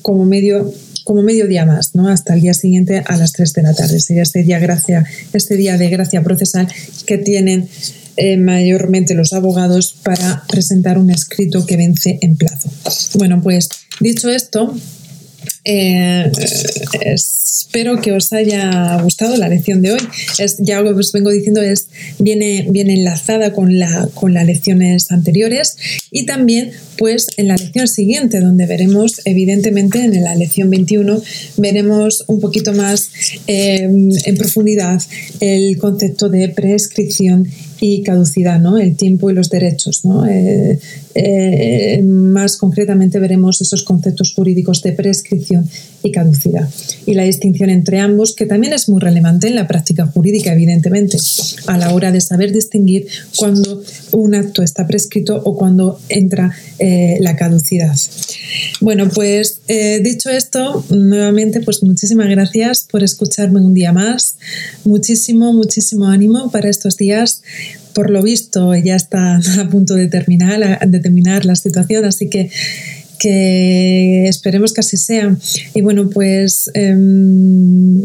como 0.00 0.24
medio 0.24 0.72
como 1.04 1.22
medio 1.22 1.46
día 1.48 1.66
más, 1.66 1.94
¿no? 1.94 2.08
Hasta 2.08 2.34
el 2.34 2.42
día 2.42 2.54
siguiente 2.54 3.02
a 3.04 3.16
las 3.16 3.32
3 3.32 3.52
de 3.54 3.62
la 3.62 3.74
tarde. 3.74 3.98
Sería 3.98 4.22
este 4.22 4.44
día, 4.44 4.60
gracia, 4.60 5.04
este 5.32 5.56
día 5.56 5.76
de 5.76 5.88
gracia 5.88 6.22
procesal 6.22 6.68
que 7.06 7.18
tienen 7.18 7.68
eh, 8.16 8.36
mayormente 8.36 9.14
los 9.14 9.32
abogados 9.32 9.94
para 10.02 10.44
presentar 10.48 10.98
un 10.98 11.10
escrito 11.10 11.66
que 11.66 11.76
vence 11.76 12.18
en 12.20 12.36
plazo. 12.36 12.70
Bueno, 13.14 13.40
pues 13.42 13.68
dicho 14.00 14.30
esto, 14.30 14.74
eh, 15.64 16.30
espero 17.04 18.00
que 18.00 18.10
os 18.12 18.32
haya 18.32 19.00
gustado 19.00 19.36
la 19.36 19.48
lección 19.48 19.80
de 19.80 19.92
hoy. 19.92 20.00
Es, 20.38 20.56
ya 20.58 20.82
os 20.82 21.12
vengo 21.12 21.30
diciendo, 21.30 21.62
es, 21.62 21.88
viene, 22.18 22.66
viene 22.68 22.94
enlazada 22.94 23.52
con, 23.52 23.78
la, 23.78 24.08
con 24.14 24.34
las 24.34 24.46
lecciones 24.46 25.10
anteriores 25.10 25.76
y 26.10 26.26
también 26.26 26.72
pues 26.98 27.28
en 27.36 27.48
la 27.48 27.56
lección 27.56 27.88
siguiente, 27.88 28.40
donde 28.40 28.66
veremos, 28.66 29.20
evidentemente, 29.24 30.00
en 30.00 30.22
la 30.22 30.34
lección 30.34 30.70
21, 30.70 31.22
veremos 31.56 32.24
un 32.26 32.40
poquito 32.40 32.72
más 32.72 33.10
eh, 33.46 33.82
en 33.82 34.36
profundidad 34.36 35.00
el 35.40 35.78
concepto 35.78 36.28
de 36.28 36.48
prescripción 36.48 37.48
y 37.82 38.04
caducidad, 38.04 38.60
¿no? 38.60 38.78
el 38.78 38.94
tiempo 38.94 39.28
y 39.28 39.34
los 39.34 39.50
derechos. 39.50 40.04
¿no? 40.04 40.24
Eh, 40.24 40.78
eh, 41.16 42.00
más 42.04 42.56
concretamente 42.56 43.18
veremos 43.18 43.60
esos 43.60 43.82
conceptos 43.82 44.32
jurídicos 44.34 44.82
de 44.82 44.92
prescripción 44.92 45.68
y 46.04 46.12
caducidad 46.12 46.68
y 47.06 47.14
la 47.14 47.24
distinción 47.24 47.70
entre 47.70 47.98
ambos, 47.98 48.36
que 48.36 48.46
también 48.46 48.72
es 48.72 48.88
muy 48.88 49.00
relevante 49.00 49.48
en 49.48 49.56
la 49.56 49.66
práctica 49.66 50.06
jurídica, 50.06 50.52
evidentemente, 50.52 51.18
a 51.66 51.76
la 51.76 51.92
hora 51.92 52.12
de 52.12 52.20
saber 52.20 52.52
distinguir 52.52 53.08
cuando 53.36 53.82
un 54.12 54.36
acto 54.36 54.62
está 54.62 54.86
prescrito 54.86 55.42
o 55.44 55.56
cuando 55.56 55.98
entra 56.08 56.52
eh, 56.78 57.16
la 57.20 57.34
caducidad. 57.34 57.96
Bueno, 58.80 59.08
pues 59.08 59.60
dicho 60.02 60.30
esto, 60.30 60.84
nuevamente, 60.90 61.60
pues 61.60 61.82
muchísimas 61.82 62.28
gracias 62.28 62.86
por 62.88 63.02
escucharme 63.02 63.60
un 63.60 63.74
día 63.74 63.92
más. 63.92 64.36
Muchísimo, 64.84 65.52
muchísimo 65.52 66.06
ánimo 66.06 66.50
para 66.52 66.68
estos 66.68 66.96
días 66.96 67.42
por 67.94 68.10
lo 68.10 68.22
visto 68.22 68.74
ya 68.74 68.96
está 68.96 69.36
a 69.60 69.68
punto 69.68 69.94
de 69.94 70.08
terminar, 70.08 70.88
de 70.88 70.98
terminar 71.00 71.44
la 71.44 71.56
situación, 71.56 72.04
así 72.04 72.28
que, 72.28 72.50
que 73.18 74.28
esperemos 74.28 74.72
que 74.72 74.80
así 74.80 74.96
sea. 74.96 75.36
Y 75.74 75.82
bueno, 75.82 76.10
pues 76.10 76.70
em, 76.74 78.02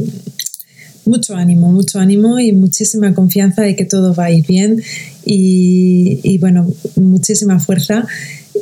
mucho 1.08 1.36
ánimo, 1.36 1.72
mucho 1.72 2.00
ánimo 2.00 2.40
y 2.40 2.52
muchísima 2.52 3.14
confianza 3.14 3.62
de 3.64 3.76
que 3.76 3.86
todo 3.86 4.14
va 4.14 4.26
a 4.26 4.32
ir 4.32 4.46
bien 4.46 4.82
y, 5.26 6.38
bueno, 6.40 6.72
muchísima 6.96 7.60
fuerza. 7.60 8.06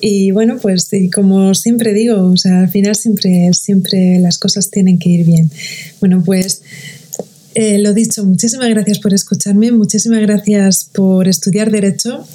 Y 0.02 0.32
bueno, 0.32 0.58
pues 0.62 0.90
como 1.14 1.54
siempre 1.54 1.94
digo, 1.94 2.22
o 2.24 2.38
sea, 2.38 2.62
al 2.62 2.70
final 2.70 2.96
siempre, 2.96 3.50
siempre 3.54 4.20
las 4.20 4.38
cosas 4.38 4.70
tienen 4.70 5.00
que 5.00 5.10
ir 5.10 5.26
bien. 5.26 5.50
Bueno, 6.00 6.22
pues 6.24 6.62
eh, 7.56 7.80
lo 7.80 7.94
dicho, 7.94 8.24
muchísimas 8.26 8.70
gracias 8.70 9.00
por 9.00 9.14
escucharme, 9.14 9.72
muchísimas 9.72 10.22
gracias 10.22 10.90
por 10.94 11.28
estudiar 11.28 11.72
Derecho, 11.72 12.28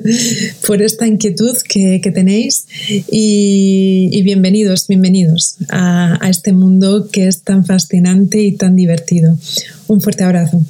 por 0.66 0.80
esta 0.80 1.06
inquietud 1.06 1.56
que, 1.68 2.00
tenéis 2.14 2.66
y, 2.88 4.22
bienvenidos, 4.22 4.86
bienvenidos 4.88 5.56
a 5.70 6.28
este 6.30 6.52
mundo 6.52 7.08
que 7.10 7.26
es 7.26 7.42
tan 7.42 7.64
fascinante 7.64 8.40
y 8.42 8.52
tan 8.56 8.76
divertido. 8.76 9.36
Un 9.88 10.00
fuerte 10.00 10.24
abrazo. 10.24 10.64